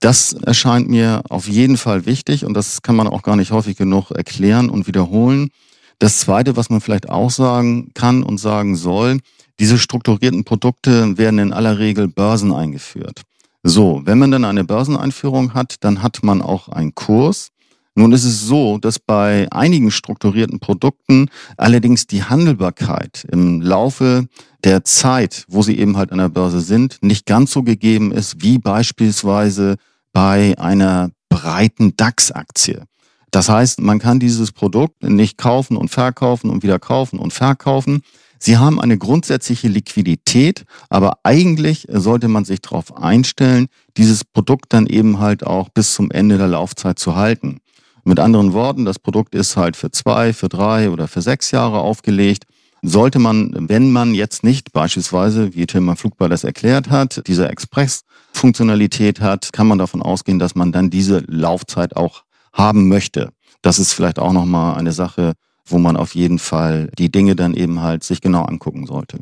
Das 0.00 0.32
erscheint 0.32 0.88
mir 0.88 1.22
auf 1.28 1.46
jeden 1.46 1.76
Fall 1.76 2.06
wichtig 2.06 2.44
und 2.44 2.54
das 2.54 2.82
kann 2.82 2.96
man 2.96 3.06
auch 3.06 3.22
gar 3.22 3.36
nicht 3.36 3.52
häufig 3.52 3.76
genug 3.76 4.10
erklären 4.10 4.68
und 4.68 4.86
wiederholen. 4.86 5.50
Das 5.98 6.18
Zweite, 6.18 6.56
was 6.56 6.70
man 6.70 6.80
vielleicht 6.80 7.08
auch 7.08 7.30
sagen 7.30 7.90
kann 7.94 8.22
und 8.22 8.38
sagen 8.38 8.76
soll, 8.76 9.18
diese 9.60 9.78
strukturierten 9.78 10.44
Produkte 10.44 11.16
werden 11.18 11.38
in 11.38 11.52
aller 11.52 11.78
Regel 11.78 12.08
Börsen 12.08 12.52
eingeführt. 12.52 13.22
So, 13.62 14.02
wenn 14.04 14.18
man 14.18 14.32
dann 14.32 14.44
eine 14.44 14.64
Börseneinführung 14.64 15.54
hat, 15.54 15.76
dann 15.80 16.02
hat 16.02 16.20
man 16.22 16.42
auch 16.42 16.68
einen 16.68 16.94
Kurs. 16.94 17.50
Nun 17.94 18.12
ist 18.12 18.24
es 18.24 18.40
so, 18.40 18.78
dass 18.78 18.98
bei 18.98 19.46
einigen 19.52 19.90
strukturierten 19.90 20.58
Produkten 20.60 21.28
allerdings 21.56 22.06
die 22.06 22.24
Handelbarkeit 22.24 23.26
im 23.30 23.60
Laufe 23.60 24.26
der 24.64 24.84
Zeit, 24.84 25.44
wo 25.48 25.62
sie 25.62 25.78
eben 25.78 25.96
halt 25.96 26.10
an 26.10 26.18
der 26.18 26.30
Börse 26.30 26.60
sind, 26.60 26.98
nicht 27.02 27.26
ganz 27.26 27.52
so 27.52 27.62
gegeben 27.62 28.10
ist 28.10 28.42
wie 28.42 28.58
beispielsweise 28.58 29.76
bei 30.12 30.54
einer 30.58 31.10
breiten 31.28 31.94
DAX-Aktie. 31.96 32.84
Das 33.32 33.48
heißt, 33.48 33.80
man 33.80 33.98
kann 33.98 34.20
dieses 34.20 34.52
Produkt 34.52 35.02
nicht 35.02 35.38
kaufen 35.38 35.76
und 35.78 35.88
verkaufen 35.88 36.50
und 36.50 36.62
wieder 36.62 36.78
kaufen 36.78 37.18
und 37.18 37.32
verkaufen. 37.32 38.02
Sie 38.38 38.58
haben 38.58 38.78
eine 38.78 38.98
grundsätzliche 38.98 39.68
Liquidität, 39.68 40.64
aber 40.90 41.18
eigentlich 41.22 41.86
sollte 41.90 42.28
man 42.28 42.44
sich 42.44 42.60
darauf 42.60 42.96
einstellen, 42.96 43.68
dieses 43.96 44.24
Produkt 44.24 44.74
dann 44.74 44.86
eben 44.86 45.18
halt 45.18 45.46
auch 45.46 45.70
bis 45.70 45.94
zum 45.94 46.10
Ende 46.10 46.36
der 46.36 46.48
Laufzeit 46.48 46.98
zu 46.98 47.16
halten. 47.16 47.60
Mit 48.04 48.20
anderen 48.20 48.52
Worten, 48.52 48.84
das 48.84 48.98
Produkt 48.98 49.34
ist 49.34 49.56
halt 49.56 49.76
für 49.76 49.90
zwei, 49.90 50.34
für 50.34 50.50
drei 50.50 50.90
oder 50.90 51.08
für 51.08 51.22
sechs 51.22 51.52
Jahre 51.52 51.78
aufgelegt. 51.78 52.44
Sollte 52.82 53.18
man, 53.18 53.54
wenn 53.68 53.92
man 53.92 54.12
jetzt 54.12 54.44
nicht 54.44 54.72
beispielsweise, 54.72 55.54
wie 55.54 55.66
Tilman 55.66 55.96
Flugball 55.96 56.28
das 56.28 56.44
erklärt 56.44 56.90
hat, 56.90 57.22
diese 57.28 57.48
Express-Funktionalität 57.48 59.20
hat, 59.20 59.52
kann 59.54 59.68
man 59.68 59.78
davon 59.78 60.02
ausgehen, 60.02 60.40
dass 60.40 60.54
man 60.54 60.72
dann 60.72 60.90
diese 60.90 61.24
Laufzeit 61.28 61.96
auch 61.96 62.24
haben 62.52 62.88
möchte. 62.88 63.30
Das 63.62 63.78
ist 63.78 63.92
vielleicht 63.92 64.18
auch 64.18 64.32
nochmal 64.32 64.76
eine 64.76 64.92
Sache, 64.92 65.34
wo 65.64 65.78
man 65.78 65.96
auf 65.96 66.14
jeden 66.14 66.38
Fall 66.38 66.90
die 66.98 67.10
Dinge 67.10 67.36
dann 67.36 67.54
eben 67.54 67.80
halt 67.80 68.04
sich 68.04 68.20
genau 68.20 68.44
angucken 68.44 68.86
sollte. 68.86 69.20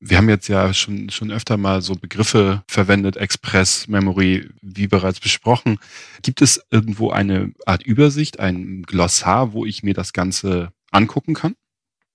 Wir 0.00 0.18
haben 0.18 0.28
jetzt 0.28 0.46
ja 0.46 0.72
schon, 0.74 1.10
schon 1.10 1.32
öfter 1.32 1.56
mal 1.56 1.82
so 1.82 1.94
Begriffe 1.94 2.62
verwendet, 2.68 3.16
Express, 3.16 3.88
Memory, 3.88 4.48
wie 4.62 4.86
bereits 4.86 5.18
besprochen. 5.18 5.78
Gibt 6.22 6.40
es 6.40 6.60
irgendwo 6.70 7.10
eine 7.10 7.52
Art 7.66 7.82
Übersicht, 7.82 8.38
ein 8.38 8.82
Glossar, 8.82 9.52
wo 9.52 9.64
ich 9.64 9.82
mir 9.82 9.94
das 9.94 10.12
Ganze 10.12 10.70
angucken 10.92 11.34
kann? 11.34 11.56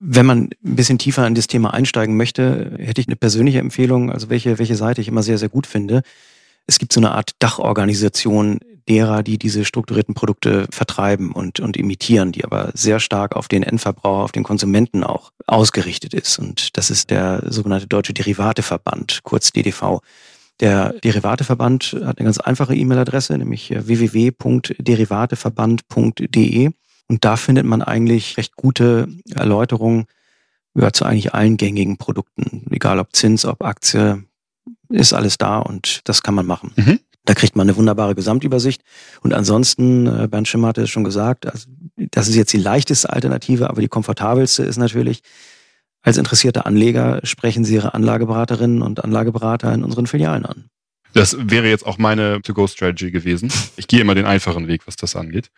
Wenn 0.00 0.24
man 0.24 0.50
ein 0.64 0.76
bisschen 0.76 0.98
tiefer 0.98 1.26
in 1.26 1.34
das 1.34 1.46
Thema 1.46 1.74
einsteigen 1.74 2.16
möchte, 2.16 2.74
hätte 2.78 3.02
ich 3.02 3.06
eine 3.06 3.16
persönliche 3.16 3.58
Empfehlung, 3.58 4.10
also 4.10 4.30
welche, 4.30 4.58
welche 4.58 4.76
Seite 4.76 5.02
ich 5.02 5.08
immer 5.08 5.22
sehr, 5.22 5.38
sehr 5.38 5.50
gut 5.50 5.66
finde. 5.66 6.02
Es 6.66 6.78
gibt 6.78 6.92
so 6.92 7.00
eine 7.00 7.12
Art 7.12 7.32
Dachorganisation 7.38 8.60
derer, 8.88 9.22
die 9.22 9.38
diese 9.38 9.64
strukturierten 9.64 10.14
Produkte 10.14 10.66
vertreiben 10.70 11.32
und, 11.32 11.60
und 11.60 11.76
imitieren, 11.76 12.32
die 12.32 12.44
aber 12.44 12.70
sehr 12.74 12.98
stark 13.00 13.36
auf 13.36 13.48
den 13.48 13.62
Endverbraucher, 13.62 14.24
auf 14.24 14.32
den 14.32 14.42
Konsumenten 14.42 15.04
auch 15.04 15.30
ausgerichtet 15.46 16.12
ist. 16.14 16.38
Und 16.38 16.76
das 16.76 16.90
ist 16.90 17.10
der 17.10 17.44
sogenannte 17.48 17.86
Deutsche 17.86 18.12
Derivateverband, 18.12 19.20
kurz 19.22 19.52
DDV. 19.52 20.00
Der 20.60 20.92
Derivateverband 20.92 21.96
hat 22.04 22.18
eine 22.18 22.26
ganz 22.26 22.38
einfache 22.38 22.76
E-Mail-Adresse, 22.76 23.38
nämlich 23.38 23.70
www.derivateverband.de. 23.70 26.70
Und 27.06 27.22
da 27.24 27.36
findet 27.36 27.66
man 27.66 27.82
eigentlich 27.82 28.36
recht 28.36 28.56
gute 28.56 29.08
Erläuterungen 29.34 30.06
ja, 30.76 30.92
zu 30.92 31.04
eigentlich 31.04 31.34
allen 31.34 31.56
gängigen 31.56 31.96
Produkten, 31.96 32.66
egal 32.70 32.98
ob 32.98 33.14
Zins, 33.14 33.44
ob 33.44 33.64
Aktie, 33.64 34.24
ist 34.88 35.12
alles 35.12 35.38
da 35.38 35.58
und 35.58 36.00
das 36.04 36.22
kann 36.22 36.34
man 36.34 36.46
machen. 36.46 36.72
Mhm. 36.76 37.00
Da 37.24 37.34
kriegt 37.34 37.56
man 37.56 37.68
eine 37.68 37.76
wunderbare 37.76 38.14
Gesamtübersicht. 38.14 38.82
Und 39.22 39.32
ansonsten, 39.32 40.06
äh, 40.06 40.28
Bernd 40.28 40.46
Schimmer 40.46 40.68
hatte 40.68 40.82
es 40.82 40.90
schon 40.90 41.04
gesagt, 41.04 41.46
also 41.46 41.68
das 41.96 42.28
ist 42.28 42.34
jetzt 42.34 42.52
die 42.52 42.58
leichteste 42.58 43.10
Alternative, 43.10 43.70
aber 43.70 43.80
die 43.80 43.88
komfortabelste 43.88 44.62
ist 44.62 44.76
natürlich, 44.76 45.22
als 46.02 46.18
interessierte 46.18 46.66
Anleger 46.66 47.20
sprechen 47.24 47.64
Sie 47.64 47.74
Ihre 47.74 47.94
Anlageberaterinnen 47.94 48.82
und 48.82 49.02
Anlageberater 49.02 49.72
in 49.72 49.84
unseren 49.84 50.06
Filialen 50.06 50.44
an. 50.44 50.68
Das 51.14 51.36
wäre 51.38 51.68
jetzt 51.68 51.86
auch 51.86 51.96
meine 51.96 52.42
To-Go-Strategy 52.42 53.12
gewesen. 53.12 53.50
Ich 53.76 53.86
gehe 53.86 54.00
immer 54.00 54.16
den 54.16 54.26
einfachen 54.26 54.66
Weg, 54.66 54.86
was 54.86 54.96
das 54.96 55.14
angeht. 55.14 55.50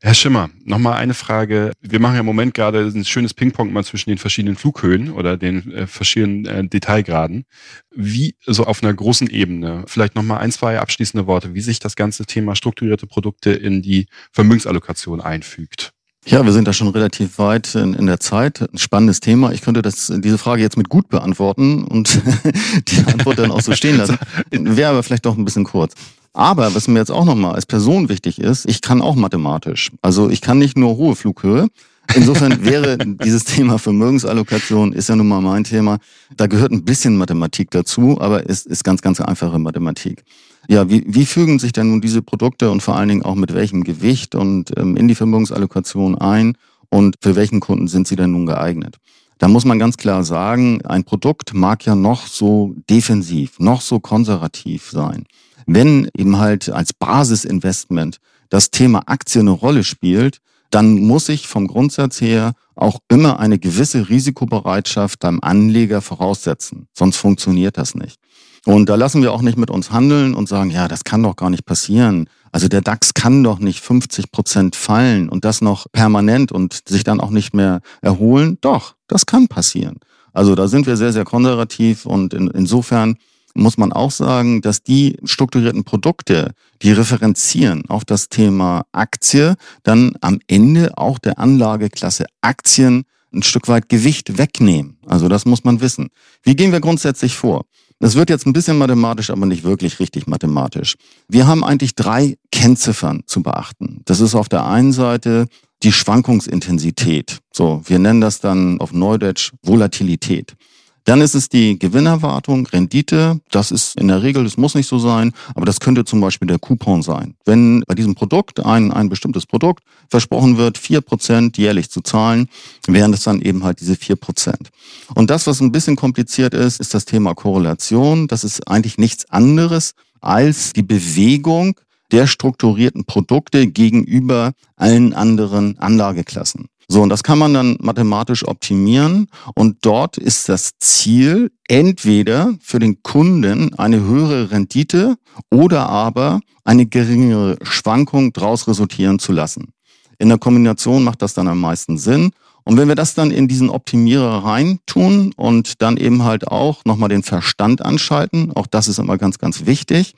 Herr 0.00 0.14
Schimmer, 0.14 0.50
nochmal 0.64 0.94
eine 0.94 1.14
Frage. 1.14 1.72
Wir 1.80 1.98
machen 1.98 2.14
ja 2.14 2.20
im 2.20 2.26
Moment 2.26 2.54
gerade 2.54 2.80
ein 2.80 3.04
schönes 3.04 3.34
Ping-Pong 3.34 3.72
mal 3.72 3.82
zwischen 3.82 4.10
den 4.10 4.18
verschiedenen 4.18 4.56
Flughöhen 4.56 5.10
oder 5.10 5.36
den 5.36 5.72
äh, 5.72 5.86
verschiedenen 5.88 6.46
äh, 6.46 6.68
Detailgraden. 6.68 7.46
Wie 7.90 8.36
so 8.46 8.64
auf 8.64 8.82
einer 8.82 8.94
großen 8.94 9.28
Ebene, 9.28 9.84
vielleicht 9.88 10.14
nochmal 10.14 10.38
ein, 10.38 10.52
zwei 10.52 10.78
abschließende 10.78 11.26
Worte, 11.26 11.52
wie 11.52 11.60
sich 11.60 11.80
das 11.80 11.96
ganze 11.96 12.24
Thema 12.24 12.54
strukturierte 12.54 13.08
Produkte 13.08 13.50
in 13.50 13.82
die 13.82 14.06
Vermögensallokation 14.30 15.20
einfügt. 15.20 15.91
Ja, 16.24 16.44
wir 16.44 16.52
sind 16.52 16.68
da 16.68 16.72
schon 16.72 16.88
relativ 16.88 17.38
weit 17.38 17.74
in, 17.74 17.94
in 17.94 18.06
der 18.06 18.20
Zeit. 18.20 18.60
Ein 18.60 18.78
spannendes 18.78 19.18
Thema. 19.18 19.52
Ich 19.52 19.60
könnte 19.60 19.82
das, 19.82 20.12
diese 20.18 20.38
Frage 20.38 20.62
jetzt 20.62 20.76
mit 20.76 20.88
gut 20.88 21.08
beantworten 21.08 21.82
und 21.84 22.20
die 22.88 23.04
Antwort 23.06 23.40
dann 23.40 23.50
auch 23.50 23.60
so 23.60 23.72
stehen 23.72 23.98
lassen. 23.98 24.18
Wäre 24.50 24.90
aber 24.90 25.02
vielleicht 25.02 25.26
doch 25.26 25.36
ein 25.36 25.44
bisschen 25.44 25.64
kurz. 25.64 25.94
Aber 26.32 26.74
was 26.74 26.86
mir 26.86 27.00
jetzt 27.00 27.10
auch 27.10 27.24
nochmal 27.24 27.54
als 27.54 27.66
Person 27.66 28.08
wichtig 28.08 28.38
ist, 28.38 28.66
ich 28.66 28.80
kann 28.80 29.02
auch 29.02 29.16
mathematisch. 29.16 29.90
Also 30.00 30.30
ich 30.30 30.40
kann 30.40 30.58
nicht 30.58 30.78
nur 30.78 30.96
hohe 30.96 31.16
Flughöhe. 31.16 31.66
Insofern 32.14 32.64
wäre 32.64 32.98
dieses 32.98 33.44
Thema 33.44 33.78
Vermögensallokation, 33.78 34.92
ist 34.92 35.08
ja 35.08 35.16
nun 35.16 35.28
mal 35.28 35.40
mein 35.40 35.64
Thema. 35.64 35.98
Da 36.36 36.46
gehört 36.46 36.72
ein 36.72 36.84
bisschen 36.84 37.16
Mathematik 37.16 37.70
dazu, 37.70 38.20
aber 38.20 38.48
es 38.48 38.64
ist 38.64 38.84
ganz, 38.84 39.02
ganz 39.02 39.20
einfache 39.20 39.58
Mathematik. 39.58 40.24
Ja, 40.68 40.88
wie, 40.88 41.04
wie 41.06 41.26
fügen 41.26 41.58
sich 41.58 41.72
denn 41.72 41.90
nun 41.90 42.00
diese 42.00 42.22
Produkte 42.22 42.70
und 42.70 42.82
vor 42.82 42.96
allen 42.96 43.08
Dingen 43.08 43.22
auch 43.22 43.34
mit 43.34 43.52
welchem 43.54 43.84
Gewicht 43.84 44.34
und 44.34 44.72
ähm, 44.76 44.96
in 44.96 45.08
die 45.08 45.14
Vermögensallokation 45.14 46.16
ein 46.16 46.56
und 46.88 47.16
für 47.20 47.34
welchen 47.36 47.60
Kunden 47.60 47.88
sind 47.88 48.06
sie 48.06 48.16
denn 48.16 48.32
nun 48.32 48.46
geeignet? 48.46 48.98
Da 49.38 49.48
muss 49.48 49.64
man 49.64 49.80
ganz 49.80 49.96
klar 49.96 50.22
sagen, 50.22 50.82
ein 50.82 51.02
Produkt 51.02 51.52
mag 51.52 51.84
ja 51.84 51.96
noch 51.96 52.28
so 52.28 52.76
defensiv, 52.88 53.58
noch 53.58 53.80
so 53.80 53.98
konservativ 53.98 54.90
sein. 54.90 55.24
Wenn 55.66 56.08
eben 56.16 56.38
halt 56.38 56.70
als 56.70 56.92
Basisinvestment 56.92 58.18
das 58.50 58.70
Thema 58.70 59.02
Aktie 59.06 59.40
eine 59.40 59.50
Rolle 59.50 59.82
spielt, 59.82 60.38
dann 60.70 61.00
muss 61.00 61.28
ich 61.28 61.48
vom 61.48 61.66
Grundsatz 61.66 62.20
her 62.20 62.52
auch 62.74 63.00
immer 63.08 63.40
eine 63.40 63.58
gewisse 63.58 64.08
Risikobereitschaft 64.08 65.20
beim 65.20 65.40
Anleger 65.40 66.00
voraussetzen. 66.00 66.86
Sonst 66.94 67.16
funktioniert 67.16 67.76
das 67.78 67.94
nicht. 67.94 68.18
Und 68.64 68.88
da 68.88 68.94
lassen 68.94 69.22
wir 69.22 69.32
auch 69.32 69.42
nicht 69.42 69.58
mit 69.58 69.70
uns 69.70 69.90
handeln 69.90 70.34
und 70.34 70.48
sagen, 70.48 70.70
ja, 70.70 70.86
das 70.86 71.04
kann 71.04 71.22
doch 71.22 71.34
gar 71.34 71.50
nicht 71.50 71.66
passieren. 71.66 72.28
Also 72.52 72.68
der 72.68 72.80
DAX 72.80 73.14
kann 73.14 73.42
doch 73.42 73.58
nicht 73.58 73.80
50 73.80 74.30
Prozent 74.30 74.76
fallen 74.76 75.28
und 75.28 75.44
das 75.44 75.62
noch 75.62 75.86
permanent 75.90 76.52
und 76.52 76.82
sich 76.86 77.02
dann 77.02 77.20
auch 77.20 77.30
nicht 77.30 77.54
mehr 77.54 77.80
erholen. 78.02 78.58
Doch, 78.60 78.94
das 79.08 79.26
kann 79.26 79.48
passieren. 79.48 79.98
Also 80.32 80.54
da 80.54 80.68
sind 80.68 80.86
wir 80.86 80.96
sehr, 80.96 81.12
sehr 81.12 81.24
konservativ 81.24 82.06
und 82.06 82.34
in, 82.34 82.48
insofern 82.48 83.16
muss 83.54 83.76
man 83.76 83.92
auch 83.92 84.10
sagen, 84.10 84.62
dass 84.62 84.82
die 84.82 85.18
strukturierten 85.24 85.84
Produkte, 85.84 86.52
die 86.82 86.92
referenzieren 86.92 87.84
auf 87.88 88.04
das 88.04 88.28
Thema 88.28 88.84
Aktie, 88.92 89.56
dann 89.82 90.14
am 90.20 90.38
Ende 90.46 90.96
auch 90.96 91.18
der 91.18 91.38
Anlageklasse 91.38 92.26
Aktien 92.40 93.04
ein 93.34 93.42
Stück 93.42 93.68
weit 93.68 93.88
Gewicht 93.88 94.38
wegnehmen. 94.38 94.98
Also 95.06 95.28
das 95.28 95.44
muss 95.44 95.64
man 95.64 95.80
wissen. 95.80 96.08
Wie 96.42 96.56
gehen 96.56 96.72
wir 96.72 96.80
grundsätzlich 96.80 97.34
vor? 97.34 97.64
Das 98.02 98.16
wird 98.16 98.30
jetzt 98.30 98.46
ein 98.48 98.52
bisschen 98.52 98.78
mathematisch, 98.78 99.30
aber 99.30 99.46
nicht 99.46 99.62
wirklich 99.62 100.00
richtig 100.00 100.26
mathematisch. 100.26 100.96
Wir 101.28 101.46
haben 101.46 101.62
eigentlich 101.62 101.94
drei 101.94 102.36
Kennziffern 102.50 103.22
zu 103.26 103.44
beachten. 103.44 104.00
Das 104.06 104.18
ist 104.18 104.34
auf 104.34 104.48
der 104.48 104.66
einen 104.66 104.92
Seite 104.92 105.46
die 105.84 105.92
Schwankungsintensität. 105.92 107.38
So, 107.52 107.80
wir 107.84 108.00
nennen 108.00 108.20
das 108.20 108.40
dann 108.40 108.80
auf 108.80 108.92
Neudeutsch 108.92 109.52
Volatilität. 109.62 110.56
Dann 111.04 111.20
ist 111.20 111.34
es 111.34 111.48
die 111.48 111.78
Gewinnerwartung, 111.78 112.66
Rendite. 112.66 113.40
Das 113.50 113.70
ist 113.70 113.98
in 113.98 114.08
der 114.08 114.22
Regel, 114.22 114.44
das 114.44 114.56
muss 114.56 114.74
nicht 114.74 114.86
so 114.86 114.98
sein, 114.98 115.32
aber 115.54 115.66
das 115.66 115.80
könnte 115.80 116.04
zum 116.04 116.20
Beispiel 116.20 116.46
der 116.46 116.58
Coupon 116.58 117.02
sein. 117.02 117.34
Wenn 117.44 117.82
bei 117.86 117.94
diesem 117.94 118.14
Produkt 118.14 118.64
ein, 118.64 118.92
ein 118.92 119.08
bestimmtes 119.08 119.46
Produkt 119.46 119.82
versprochen 120.08 120.58
wird, 120.58 120.78
vier 120.78 121.00
Prozent 121.00 121.58
jährlich 121.58 121.90
zu 121.90 122.02
zahlen, 122.02 122.48
wären 122.86 123.12
es 123.12 123.24
dann 123.24 123.40
eben 123.40 123.64
halt 123.64 123.80
diese 123.80 123.96
vier 123.96 124.16
Prozent. 124.16 124.70
Und 125.14 125.30
das, 125.30 125.46
was 125.46 125.60
ein 125.60 125.72
bisschen 125.72 125.96
kompliziert 125.96 126.54
ist, 126.54 126.80
ist 126.80 126.94
das 126.94 127.04
Thema 127.04 127.34
Korrelation. 127.34 128.28
Das 128.28 128.44
ist 128.44 128.68
eigentlich 128.68 128.98
nichts 128.98 129.28
anderes 129.30 129.94
als 130.20 130.72
die 130.72 130.82
Bewegung 130.82 131.74
der 132.12 132.26
strukturierten 132.26 133.04
Produkte 133.04 133.66
gegenüber 133.66 134.52
allen 134.76 135.14
anderen 135.14 135.78
Anlageklassen. 135.78 136.68
So, 136.88 137.02
und 137.02 137.08
das 137.08 137.22
kann 137.22 137.38
man 137.38 137.54
dann 137.54 137.76
mathematisch 137.80 138.46
optimieren. 138.46 139.28
Und 139.54 139.78
dort 139.82 140.18
ist 140.18 140.48
das 140.48 140.72
Ziel, 140.78 141.50
entweder 141.68 142.54
für 142.60 142.78
den 142.78 143.02
Kunden 143.02 143.74
eine 143.78 144.00
höhere 144.00 144.50
Rendite 144.50 145.16
oder 145.50 145.88
aber 145.88 146.40
eine 146.64 146.86
geringere 146.86 147.56
Schwankung 147.62 148.32
daraus 148.32 148.68
resultieren 148.68 149.18
zu 149.18 149.32
lassen. 149.32 149.72
In 150.18 150.28
der 150.28 150.38
Kombination 150.38 151.02
macht 151.02 151.22
das 151.22 151.34
dann 151.34 151.48
am 151.48 151.60
meisten 151.60 151.98
Sinn. 151.98 152.30
Und 152.64 152.76
wenn 152.76 152.88
wir 152.88 152.94
das 152.94 153.14
dann 153.14 153.30
in 153.32 153.48
diesen 153.48 153.70
Optimierer 153.70 154.44
rein 154.44 154.78
tun 154.86 155.32
und 155.36 155.82
dann 155.82 155.96
eben 155.96 156.22
halt 156.22 156.46
auch 156.46 156.84
nochmal 156.84 157.08
den 157.08 157.24
Verstand 157.24 157.84
anschalten, 157.84 158.52
auch 158.54 158.68
das 158.68 158.86
ist 158.86 158.98
immer 158.98 159.18
ganz, 159.18 159.38
ganz 159.38 159.66
wichtig, 159.66 160.14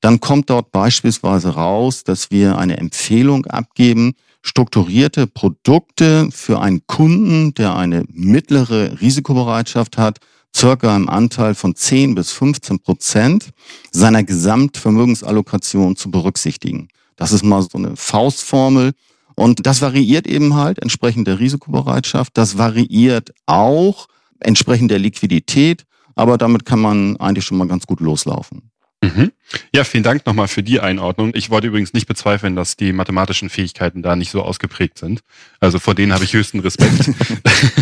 dann 0.00 0.20
kommt 0.20 0.50
dort 0.50 0.72
beispielsweise 0.72 1.50
raus, 1.50 2.04
dass 2.04 2.30
wir 2.30 2.58
eine 2.58 2.78
Empfehlung 2.78 3.46
abgeben, 3.46 4.14
strukturierte 4.44 5.26
Produkte 5.26 6.28
für 6.30 6.60
einen 6.60 6.86
Kunden, 6.86 7.54
der 7.54 7.74
eine 7.74 8.04
mittlere 8.12 9.00
Risikobereitschaft 9.00 9.96
hat, 9.96 10.18
circa 10.54 10.94
im 10.94 11.08
Anteil 11.08 11.54
von 11.54 11.74
10 11.74 12.14
bis 12.14 12.30
15 12.30 12.78
Prozent 12.80 13.50
seiner 13.90 14.22
Gesamtvermögensallokation 14.22 15.96
zu 15.96 16.10
berücksichtigen. 16.10 16.88
Das 17.16 17.32
ist 17.32 17.42
mal 17.42 17.62
so 17.62 17.78
eine 17.78 17.96
Faustformel. 17.96 18.92
Und 19.34 19.66
das 19.66 19.80
variiert 19.80 20.28
eben 20.28 20.54
halt 20.54 20.78
entsprechend 20.78 21.26
der 21.26 21.40
Risikobereitschaft. 21.40 22.36
Das 22.36 22.56
variiert 22.56 23.32
auch 23.46 24.06
entsprechend 24.38 24.90
der 24.90 25.00
Liquidität. 25.00 25.84
Aber 26.14 26.38
damit 26.38 26.64
kann 26.64 26.78
man 26.78 27.16
eigentlich 27.16 27.44
schon 27.44 27.58
mal 27.58 27.66
ganz 27.66 27.86
gut 27.86 28.00
loslaufen. 28.00 28.70
Mhm. 29.02 29.32
Ja, 29.74 29.82
vielen 29.82 30.04
Dank 30.04 30.24
nochmal 30.24 30.46
für 30.46 30.62
die 30.62 30.78
Einordnung. 30.78 31.32
Ich 31.34 31.50
wollte 31.50 31.66
übrigens 31.66 31.94
nicht 31.94 32.06
bezweifeln, 32.06 32.54
dass 32.54 32.76
die 32.76 32.92
mathematischen 32.92 33.50
Fähigkeiten 33.50 34.02
da 34.02 34.14
nicht 34.14 34.30
so 34.30 34.40
ausgeprägt 34.40 34.98
sind. 34.98 35.22
Also 35.58 35.80
vor 35.80 35.96
denen 35.96 36.12
habe 36.12 36.22
ich 36.22 36.32
höchsten 36.32 36.60
Respekt. 36.60 37.10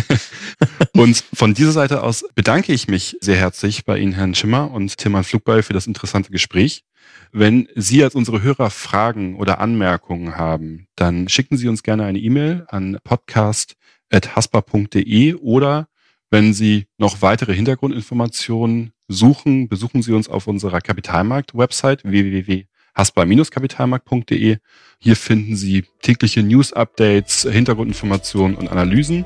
und 0.93 1.23
von 1.35 1.53
dieser 1.53 1.71
Seite 1.71 2.01
aus 2.01 2.25
bedanke 2.33 2.73
ich 2.73 2.87
mich 2.87 3.15
sehr 3.21 3.35
herzlich 3.35 3.85
bei 3.85 3.99
Ihnen, 3.99 4.13
Herrn 4.13 4.33
Schimmer 4.33 4.71
und 4.71 4.97
Tilman 4.97 5.23
Flugball, 5.23 5.61
für 5.61 5.73
das 5.73 5.85
interessante 5.85 6.31
Gespräch. 6.31 6.83
Wenn 7.31 7.67
Sie 7.75 8.03
als 8.03 8.15
unsere 8.15 8.41
Hörer 8.41 8.71
Fragen 8.71 9.35
oder 9.35 9.59
Anmerkungen 9.59 10.35
haben, 10.35 10.87
dann 10.95 11.29
schicken 11.29 11.57
Sie 11.57 11.67
uns 11.67 11.83
gerne 11.83 12.05
eine 12.05 12.17
E-Mail 12.17 12.65
an 12.69 12.97
podcast.haspa.de 13.03 15.35
oder 15.35 15.87
wenn 16.31 16.55
Sie 16.55 16.87
noch 16.97 17.21
weitere 17.21 17.53
Hintergrundinformationen 17.53 18.92
suchen, 19.07 19.67
besuchen 19.67 20.01
Sie 20.01 20.13
uns 20.13 20.29
auf 20.29 20.47
unserer 20.47 20.81
Kapitalmarkt-Website 20.81 22.03
www.haspa-kapitalmarkt.de. 22.03 24.57
Hier 24.99 25.15
finden 25.15 25.55
Sie 25.55 25.85
tägliche 26.01 26.41
News-Updates, 26.43 27.47
Hintergrundinformationen 27.49 28.57
und 28.57 28.69
Analysen. 28.69 29.25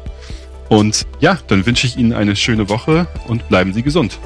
Und 0.70 1.08
ja, 1.20 1.40
dann 1.48 1.66
wünsche 1.66 1.88
ich 1.88 1.98
Ihnen 1.98 2.14
eine 2.14 2.36
schöne 2.36 2.70
Woche 2.70 3.08
und 3.28 3.48
bleiben 3.48 3.74
Sie 3.74 3.82
gesund. 3.84 4.20